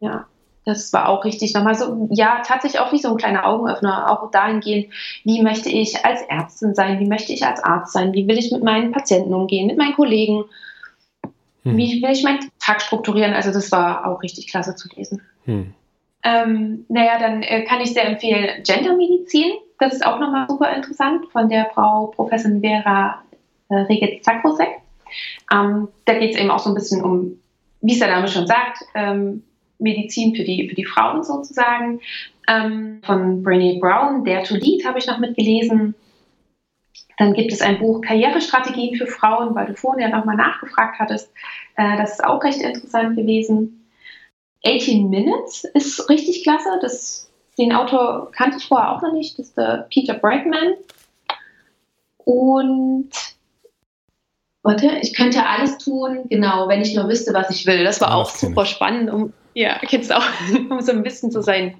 Ja 0.00 0.26
das 0.64 0.92
war 0.92 1.08
auch 1.08 1.24
richtig 1.24 1.54
nochmal 1.54 1.74
so, 1.74 2.08
ja, 2.10 2.42
tatsächlich 2.44 2.80
auch 2.80 2.92
wie 2.92 2.98
so 2.98 3.10
ein 3.10 3.16
kleiner 3.16 3.46
Augenöffner, 3.46 4.10
auch 4.10 4.30
dahingehend, 4.30 4.92
wie 5.24 5.42
möchte 5.42 5.68
ich 5.68 6.04
als 6.04 6.22
Ärztin 6.22 6.74
sein, 6.74 7.00
wie 7.00 7.06
möchte 7.06 7.32
ich 7.32 7.46
als 7.46 7.62
Arzt 7.62 7.92
sein, 7.92 8.12
wie 8.14 8.26
will 8.26 8.38
ich 8.38 8.50
mit 8.50 8.62
meinen 8.62 8.92
Patienten 8.92 9.34
umgehen, 9.34 9.66
mit 9.66 9.76
meinen 9.76 9.94
Kollegen, 9.94 10.44
hm. 11.62 11.76
wie 11.76 12.02
will 12.02 12.10
ich 12.10 12.24
meinen 12.24 12.50
Tag 12.60 12.80
strukturieren. 12.80 13.34
Also 13.34 13.52
das 13.52 13.70
war 13.72 14.06
auch 14.06 14.22
richtig 14.22 14.48
klasse 14.48 14.74
zu 14.74 14.88
lesen. 14.96 15.20
Hm. 15.44 15.74
Ähm, 16.22 16.86
naja, 16.88 17.18
dann 17.18 17.42
äh, 17.42 17.64
kann 17.64 17.82
ich 17.82 17.92
sehr 17.92 18.08
empfehlen 18.08 18.62
Gendermedizin. 18.62 19.52
Das 19.78 19.92
ist 19.92 20.06
auch 20.06 20.18
nochmal 20.18 20.46
super 20.48 20.74
interessant 20.74 21.26
von 21.30 21.50
der 21.50 21.66
Frau 21.74 22.06
Professorin 22.06 22.62
Vera 22.62 23.22
äh, 23.68 23.74
Regit 23.74 24.24
Zakrosek. 24.24 24.80
Ähm, 25.52 25.88
da 26.04 26.18
geht 26.18 26.34
es 26.34 26.40
eben 26.40 26.50
auch 26.50 26.58
so 26.58 26.70
ein 26.70 26.74
bisschen 26.74 27.02
um, 27.02 27.38
wie 27.80 27.92
es 27.92 27.98
der 27.98 28.08
Name 28.08 28.28
schon 28.28 28.46
sagt, 28.46 28.84
ähm, 28.94 29.42
Medizin 29.78 30.34
für 30.34 30.44
die, 30.44 30.68
für 30.68 30.74
die 30.74 30.84
Frauen 30.84 31.22
sozusagen. 31.22 32.00
Ähm, 32.48 33.00
von 33.04 33.42
Brené 33.42 33.80
Brown, 33.80 34.24
Dare 34.24 34.42
to 34.42 34.54
Lead, 34.54 34.84
habe 34.84 34.98
ich 34.98 35.06
noch 35.06 35.18
mitgelesen. 35.18 35.94
Dann 37.16 37.32
gibt 37.32 37.52
es 37.52 37.60
ein 37.60 37.78
Buch 37.78 38.00
Karrierestrategien 38.00 38.96
für 38.96 39.06
Frauen, 39.06 39.54
weil 39.54 39.66
du 39.66 39.74
vorhin 39.74 40.02
ja 40.02 40.16
nochmal 40.16 40.36
nachgefragt 40.36 40.98
hattest. 40.98 41.30
Äh, 41.76 41.96
das 41.96 42.12
ist 42.12 42.24
auch 42.24 42.42
recht 42.42 42.60
interessant 42.60 43.16
gewesen. 43.16 43.88
18 44.66 45.08
Minutes 45.10 45.64
ist 45.74 46.08
richtig 46.08 46.42
klasse. 46.42 46.78
Das, 46.80 47.30
den 47.58 47.72
Autor 47.72 48.30
kannte 48.32 48.56
ich 48.58 48.66
vorher 48.66 48.92
auch 48.92 49.02
noch 49.02 49.12
nicht. 49.12 49.38
Das 49.38 49.48
ist 49.48 49.56
der 49.56 49.86
Peter 49.90 50.14
Bragman. 50.14 50.74
Und 52.24 53.10
warte, 54.64 54.98
ich 55.02 55.14
könnte 55.14 55.46
alles 55.46 55.78
tun, 55.78 56.24
genau, 56.28 56.68
wenn 56.68 56.80
ich 56.80 56.94
nur 56.94 57.08
wüsste, 57.08 57.32
was 57.32 57.50
ich 57.50 57.66
will. 57.66 57.84
Das 57.84 58.00
war 58.00 58.14
auch 58.14 58.30
super 58.30 58.66
spannend, 58.66 59.10
um, 59.10 59.32
ja, 59.52 59.78
kennst 59.88 60.12
auch, 60.12 60.24
um 60.70 60.80
so 60.80 60.90
ein 60.90 61.04
bisschen 61.04 61.30
zu 61.30 61.42
sein, 61.42 61.76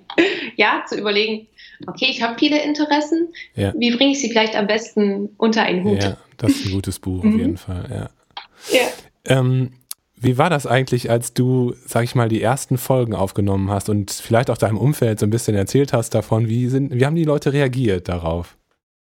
ja, 0.54 0.84
zu 0.86 0.96
überlegen, 0.96 1.48
okay, 1.88 2.06
ich 2.08 2.22
habe 2.22 2.38
viele 2.38 2.62
Interessen, 2.62 3.28
ja. 3.56 3.72
wie 3.76 3.90
bringe 3.96 4.12
ich 4.12 4.20
sie 4.20 4.28
vielleicht 4.28 4.54
am 4.54 4.68
besten 4.68 5.30
unter 5.38 5.62
einen 5.62 5.82
Hut? 5.82 6.02
Ja, 6.02 6.16
das 6.36 6.52
ist 6.52 6.66
ein 6.66 6.72
gutes 6.72 6.98
Buch 7.00 7.18
auf 7.18 7.24
mhm. 7.24 7.38
jeden 7.38 7.56
Fall, 7.56 7.86
ja. 7.90 8.78
ja. 8.78 8.86
Ähm, 9.24 9.72
wie 10.16 10.38
war 10.38 10.50
das 10.50 10.66
eigentlich, 10.66 11.10
als 11.10 11.34
du, 11.34 11.74
sag 11.86 12.04
ich 12.04 12.14
mal, 12.14 12.28
die 12.28 12.40
ersten 12.40 12.78
Folgen 12.78 13.14
aufgenommen 13.14 13.70
hast 13.70 13.88
und 13.88 14.10
vielleicht 14.10 14.48
auch 14.50 14.58
deinem 14.58 14.78
Umfeld 14.78 15.18
so 15.18 15.26
ein 15.26 15.30
bisschen 15.30 15.54
erzählt 15.54 15.92
hast 15.92 16.14
davon? 16.14 16.48
Wie, 16.48 16.68
sind, 16.68 16.94
wie 16.94 17.04
haben 17.04 17.16
die 17.16 17.24
Leute 17.24 17.52
reagiert 17.52 18.08
darauf? 18.08 18.56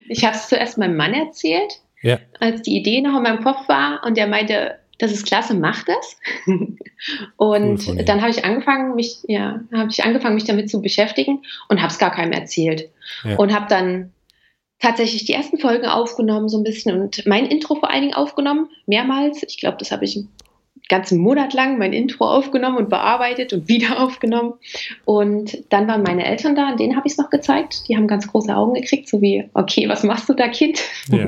Ich 0.08 0.26
habe 0.26 0.36
es 0.36 0.48
zuerst 0.50 0.78
meinem 0.78 0.98
Mann 0.98 1.14
erzählt, 1.14 1.82
ja. 2.06 2.20
als 2.40 2.62
die 2.62 2.78
Idee 2.78 3.02
noch 3.02 3.18
in 3.18 3.24
meinem 3.24 3.44
Kopf 3.44 3.68
war 3.68 4.02
und 4.06 4.16
der 4.16 4.28
meinte, 4.28 4.76
das 5.00 5.12
ist 5.12 5.26
klasse, 5.26 5.56
mach 5.56 5.84
das. 5.84 6.18
und 7.38 7.88
cool 7.88 8.04
dann 8.06 8.22
habe 8.22 8.30
ich 8.30 8.46
angefangen, 8.46 8.96
mich, 8.96 9.18
ja, 9.28 9.62
habe 9.74 9.90
ich 9.90 10.04
angefangen, 10.04 10.36
mich 10.36 10.46
damit 10.46 10.70
zu 10.70 10.82
beschäftigen 10.82 11.44
und 11.68 11.82
habe 11.82 11.92
es 11.92 12.00
gar 12.00 12.12
keinem 12.12 12.32
erzählt. 12.32 12.90
Ja. 13.24 13.36
Und 13.38 13.54
habe 13.54 13.66
dann 13.68 14.14
tatsächlich 14.80 15.26
die 15.26 15.34
ersten 15.34 15.58
Folgen 15.58 15.88
aufgenommen, 15.88 16.48
so 16.48 16.58
ein 16.58 16.64
bisschen 16.64 17.02
und 17.02 17.26
mein 17.26 17.46
Intro 17.46 17.76
vor 17.76 17.90
allen 17.90 18.04
Dingen 18.04 18.14
aufgenommen, 18.14 18.70
mehrmals. 18.86 19.44
Ich 19.44 19.58
glaube, 19.58 19.78
das 19.80 19.92
habe 19.92 20.06
ich 20.06 20.24
ganzen 20.88 21.20
Monat 21.20 21.54
lang 21.54 21.78
mein 21.78 21.94
Intro 21.94 22.26
aufgenommen 22.26 22.78
und 22.78 22.90
bearbeitet 22.90 23.54
und 23.54 23.68
wieder 23.68 24.00
aufgenommen. 24.04 24.54
Und 25.06 25.64
dann 25.70 25.88
waren 25.88 26.04
meine 26.04 26.26
Eltern 26.26 26.56
da, 26.56 26.70
und 26.72 26.80
denen 26.80 26.96
habe 26.96 27.08
ich 27.08 27.14
es 27.14 27.18
noch 27.18 27.30
gezeigt. 27.30 27.88
Die 27.88 27.96
haben 27.96 28.08
ganz 28.08 28.28
große 28.28 28.56
Augen 28.56 28.74
gekriegt, 28.74 29.10
so 29.10 29.22
wie, 29.22 29.50
okay, 29.54 29.90
was 29.90 30.04
machst 30.04 30.30
du 30.30 30.34
da, 30.34 30.48
Kind? 30.48 30.82
Ja. 31.10 31.28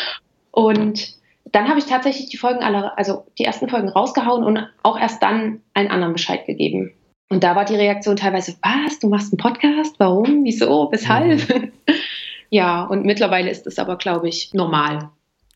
und 0.50 1.18
dann 1.52 1.68
habe 1.68 1.78
ich 1.78 1.86
tatsächlich 1.86 2.28
die 2.28 2.36
Folgen 2.36 2.60
alle, 2.60 2.96
also 2.96 3.24
die 3.38 3.44
ersten 3.44 3.68
Folgen 3.68 3.88
rausgehauen 3.88 4.44
und 4.44 4.68
auch 4.82 4.98
erst 4.98 5.22
dann 5.22 5.60
einen 5.74 5.90
anderen 5.90 6.12
Bescheid 6.12 6.46
gegeben. 6.46 6.92
Und 7.28 7.44
da 7.44 7.54
war 7.54 7.64
die 7.64 7.76
Reaktion 7.76 8.16
teilweise, 8.16 8.56
was, 8.62 8.98
du 8.98 9.08
machst 9.08 9.32
einen 9.32 9.38
Podcast? 9.38 9.94
Warum? 9.98 10.44
Wieso? 10.44 10.88
Weshalb? 10.90 11.48
Mhm. 11.48 11.72
ja, 12.50 12.84
und 12.84 13.04
mittlerweile 13.04 13.50
ist 13.50 13.66
es 13.66 13.78
aber, 13.78 13.96
glaube 13.96 14.28
ich, 14.28 14.50
normal. 14.52 15.10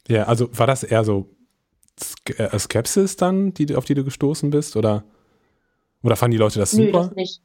Ja, 0.09 0.25
also 0.25 0.49
war 0.57 0.67
das 0.67 0.85
eher 0.85 1.03
so 1.05 1.34
Skepsis 2.59 3.17
dann, 3.17 3.55
die, 3.55 3.75
auf 3.75 3.85
die 3.85 3.95
du 3.95 4.05
gestoßen 4.05 4.51
bist? 4.51 4.77
Oder, 4.77 5.05
oder 6.03 6.17
fanden 6.17 6.33
die 6.33 6.39
Leute 6.39 6.59
das 6.59 6.73
super? 6.73 7.03
Nö, 7.03 7.09
das 7.09 7.15
nicht. 7.15 7.41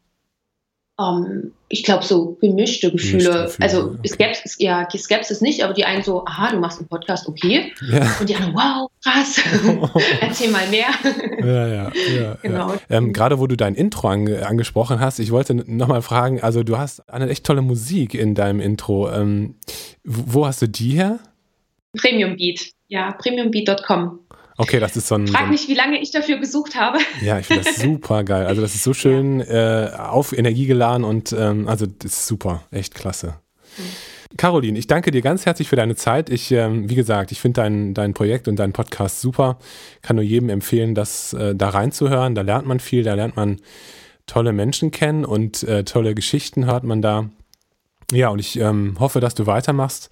Um, 0.99 1.25
ähm, 1.25 1.51
ich 1.69 1.83
glaube, 1.83 2.03
so 2.03 2.37
gemischte 2.41 2.91
Gefühle. 2.91 3.23
Gemischte 3.23 3.43
Gefühle 3.45 3.63
also 3.63 3.91
okay. 3.91 4.07
Skepsis, 4.09 4.55
ja, 4.59 4.85
Skepsis 4.89 5.39
nicht, 5.39 5.63
aber 5.63 5.73
die 5.73 5.85
einen 5.85 6.03
so, 6.03 6.25
aha, 6.25 6.51
du 6.51 6.57
machst 6.57 6.79
einen 6.79 6.89
Podcast, 6.89 7.25
okay. 7.29 7.71
Ja. 7.89 8.17
Und 8.19 8.27
die 8.27 8.35
anderen, 8.35 8.53
wow, 8.53 8.89
krass, 9.01 9.39
erzähl 10.21 10.51
mal 10.51 10.67
mehr. 10.67 10.89
ja, 11.39 11.67
ja, 11.67 11.91
ja. 12.19 12.37
genau. 12.41 12.73
Ja. 12.73 12.79
Ähm, 12.89 13.13
Gerade 13.13 13.39
wo 13.39 13.47
du 13.47 13.55
dein 13.55 13.75
Intro 13.75 14.09
ange 14.09 14.45
angesprochen 14.45 14.99
hast, 14.99 15.19
ich 15.19 15.31
wollte 15.31 15.53
nochmal 15.55 16.01
fragen, 16.01 16.41
also 16.41 16.63
du 16.63 16.77
hast 16.77 17.07
eine 17.09 17.29
echt 17.29 17.45
tolle 17.45 17.61
Musik 17.61 18.13
in 18.13 18.35
deinem 18.35 18.59
Intro. 18.59 19.09
Ähm, 19.09 19.55
wo 20.03 20.45
hast 20.45 20.61
du 20.61 20.67
die 20.67 20.91
her? 20.91 21.19
Premium 21.97 22.35
Beat, 22.35 22.73
ja, 22.89 23.13
premiumbeat.com. 23.13 24.19
Okay, 24.59 24.81
das 24.81 24.97
ist 24.97 25.07
so 25.07 25.15
ein. 25.15 25.25
Frag 25.27 25.45
so 25.45 25.51
nicht, 25.51 25.69
wie 25.69 25.73
lange 25.73 26.01
ich 26.01 26.11
dafür 26.11 26.37
gesucht 26.37 26.75
habe. 26.75 26.99
Ja, 27.21 27.39
ich 27.39 27.45
finde 27.45 27.63
das 27.63 27.75
super 27.81 28.25
geil. 28.25 28.45
Also, 28.45 28.61
das 28.61 28.75
ist 28.75 28.83
so 28.83 28.93
schön 28.93 29.39
ja. 29.39 29.85
äh, 29.85 29.95
auf 29.95 30.37
Energie 30.37 30.65
geladen 30.65 31.05
und 31.05 31.31
ähm, 31.31 31.67
also, 31.69 31.85
das 31.85 32.11
ist 32.11 32.27
super. 32.27 32.63
Echt 32.69 32.93
klasse. 32.93 33.35
Mhm. 33.77 33.83
Caroline, 34.37 34.77
ich 34.77 34.85
danke 34.85 35.11
dir 35.11 35.21
ganz 35.21 35.45
herzlich 35.45 35.69
für 35.69 35.77
deine 35.77 35.95
Zeit. 35.95 36.29
Ich, 36.29 36.51
ähm, 36.51 36.89
wie 36.89 36.95
gesagt, 36.95 37.31
ich 37.31 37.39
finde 37.39 37.61
dein, 37.61 37.93
dein 37.93 38.13
Projekt 38.13 38.49
und 38.49 38.57
dein 38.57 38.73
Podcast 38.73 39.21
super. 39.21 39.57
Kann 40.01 40.17
nur 40.17 40.25
jedem 40.25 40.49
empfehlen, 40.49 40.93
das 40.93 41.33
äh, 41.33 41.55
da 41.55 41.69
reinzuhören. 41.69 42.35
Da 42.35 42.41
lernt 42.41 42.67
man 42.67 42.81
viel, 42.81 43.03
da 43.03 43.13
lernt 43.13 43.37
man 43.37 43.61
tolle 44.27 44.51
Menschen 44.51 44.91
kennen 44.91 45.25
und 45.25 45.63
äh, 45.63 45.83
tolle 45.83 46.13
Geschichten 46.15 46.65
hört 46.65 46.83
man 46.83 47.01
da. 47.01 47.29
Ja, 48.11 48.29
und 48.29 48.39
ich 48.39 48.59
ähm, 48.59 48.97
hoffe, 48.99 49.19
dass 49.19 49.35
du 49.35 49.47
weitermachst. 49.47 50.09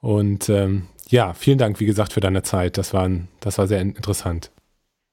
Und 0.00 0.48
ähm, 0.48 0.88
ja, 1.10 1.34
vielen 1.34 1.58
Dank, 1.58 1.80
wie 1.80 1.86
gesagt, 1.86 2.12
für 2.12 2.20
deine 2.20 2.42
Zeit. 2.42 2.78
Das 2.78 2.94
war, 2.94 3.10
das 3.40 3.58
war 3.58 3.66
sehr 3.66 3.80
interessant. 3.80 4.50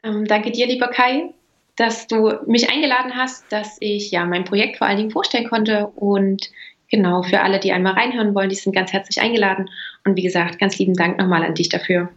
Ähm, 0.04 0.26
danke 0.26 0.52
dir, 0.52 0.68
lieber 0.68 0.88
Kai, 0.88 1.34
dass 1.76 2.08
du 2.08 2.34
mich 2.46 2.70
eingeladen 2.70 3.16
hast, 3.16 3.52
dass 3.52 3.78
ich 3.80 4.12
ja 4.12 4.26
mein 4.26 4.46
Projekt 4.46 4.78
vor 4.78 4.88
allen 4.88 4.98
Dingen 4.98 5.12
vorstellen 5.12 5.50
konnte. 5.50 5.88
Und 5.96 6.52
genau, 6.90 7.24
für 7.24 7.42
alle, 7.42 7.60
die 7.60 7.72
einmal 7.72 7.94
reinhören 7.94 8.36
wollen, 8.36 8.50
die 8.50 8.56
sind 8.56 8.74
ganz 8.74 8.94
herzlich 8.94 9.22
eingeladen. 9.22 9.70
Und 10.06 10.16
wie 10.16 10.24
gesagt, 10.24 10.60
ganz 10.60 10.78
lieben 10.78 10.94
Dank 10.94 11.18
nochmal 11.18 11.44
an 11.44 11.56
dich 11.56 11.70
dafür. 11.70 12.10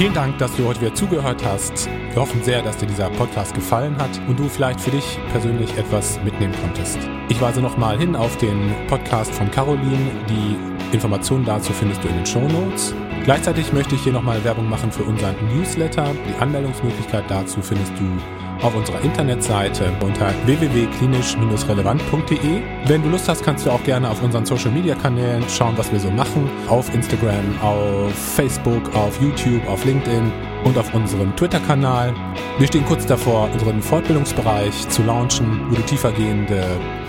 Vielen 0.00 0.14
Dank, 0.14 0.38
dass 0.38 0.56
du 0.56 0.66
heute 0.66 0.80
wieder 0.80 0.94
zugehört 0.94 1.44
hast. 1.44 1.86
Wir 2.14 2.22
hoffen 2.22 2.42
sehr, 2.42 2.62
dass 2.62 2.78
dir 2.78 2.86
dieser 2.86 3.10
Podcast 3.10 3.52
gefallen 3.52 3.98
hat 3.98 4.08
und 4.28 4.38
du 4.38 4.48
vielleicht 4.48 4.80
für 4.80 4.90
dich 4.90 5.18
persönlich 5.30 5.76
etwas 5.76 6.18
mitnehmen 6.24 6.54
konntest. 6.62 6.98
Ich 7.28 7.38
weise 7.38 7.60
nochmal 7.60 7.98
hin 7.98 8.16
auf 8.16 8.34
den 8.38 8.72
Podcast 8.86 9.30
von 9.34 9.50
Caroline. 9.50 10.10
Die 10.26 10.94
Informationen 10.94 11.44
dazu 11.44 11.74
findest 11.74 12.02
du 12.02 12.08
in 12.08 12.14
den 12.14 12.24
Show 12.24 12.40
Notes. 12.48 12.94
Gleichzeitig 13.24 13.74
möchte 13.74 13.94
ich 13.94 14.02
hier 14.02 14.14
nochmal 14.14 14.42
Werbung 14.42 14.70
machen 14.70 14.90
für 14.90 15.02
unseren 15.02 15.36
Newsletter. 15.54 16.14
Die 16.26 16.40
Anmeldungsmöglichkeit 16.40 17.24
dazu 17.28 17.60
findest 17.60 17.92
du 17.98 18.39
auf 18.62 18.74
unserer 18.74 19.00
Internetseite 19.02 19.92
unter 20.00 20.32
www.klinisch-relevant.de. 20.46 22.62
Wenn 22.86 23.02
du 23.02 23.08
Lust 23.08 23.28
hast, 23.28 23.44
kannst 23.44 23.66
du 23.66 23.70
auch 23.70 23.82
gerne 23.84 24.10
auf 24.10 24.22
unseren 24.22 24.46
Social 24.46 24.70
Media 24.70 24.94
Kanälen 24.94 25.44
schauen, 25.48 25.76
was 25.76 25.90
wir 25.92 26.00
so 26.00 26.10
machen. 26.10 26.48
Auf 26.68 26.92
Instagram, 26.94 27.60
auf 27.62 28.12
Facebook, 28.12 28.94
auf 28.94 29.20
YouTube, 29.20 29.66
auf 29.68 29.84
LinkedIn 29.84 30.32
und 30.64 30.76
auf 30.76 30.92
unserem 30.94 31.34
Twitter-Kanal. 31.36 32.14
Wir 32.58 32.66
stehen 32.66 32.84
kurz 32.86 33.06
davor, 33.06 33.48
unseren 33.52 33.80
Fortbildungsbereich 33.80 34.88
zu 34.88 35.02
launchen, 35.02 35.70
wo 35.70 35.76
du 35.76 35.82
tiefergehende 35.82 36.64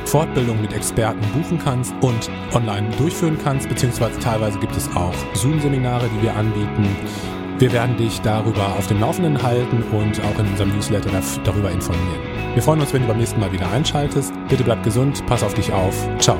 Fortbildungen 0.05 0.61
mit 0.61 0.73
Experten 0.73 1.21
buchen 1.33 1.59
kannst 1.63 1.93
und 2.01 2.29
online 2.53 2.89
durchführen 2.97 3.37
kannst, 3.43 3.69
beziehungsweise 3.69 4.19
teilweise 4.19 4.59
gibt 4.59 4.75
es 4.75 4.89
auch 4.95 5.13
Zoom-Seminare, 5.33 6.09
die 6.17 6.23
wir 6.23 6.35
anbieten. 6.35 6.87
Wir 7.61 7.71
werden 7.71 7.95
dich 7.95 8.19
darüber 8.21 8.75
auf 8.75 8.87
dem 8.87 8.99
Laufenden 8.99 9.39
halten 9.39 9.83
und 9.91 10.19
auch 10.19 10.39
in 10.39 10.47
unserem 10.47 10.73
Newsletter 10.73 11.11
darüber 11.43 11.69
informieren. 11.69 12.19
Wir 12.55 12.63
freuen 12.63 12.81
uns, 12.81 12.91
wenn 12.91 13.03
du 13.03 13.07
beim 13.07 13.19
nächsten 13.19 13.39
Mal 13.39 13.51
wieder 13.51 13.69
einschaltest. 13.69 14.33
Bitte 14.49 14.63
bleib 14.63 14.81
gesund, 14.81 15.23
pass 15.27 15.43
auf 15.43 15.53
dich 15.53 15.71
auf. 15.71 15.95
Ciao. 16.17 16.39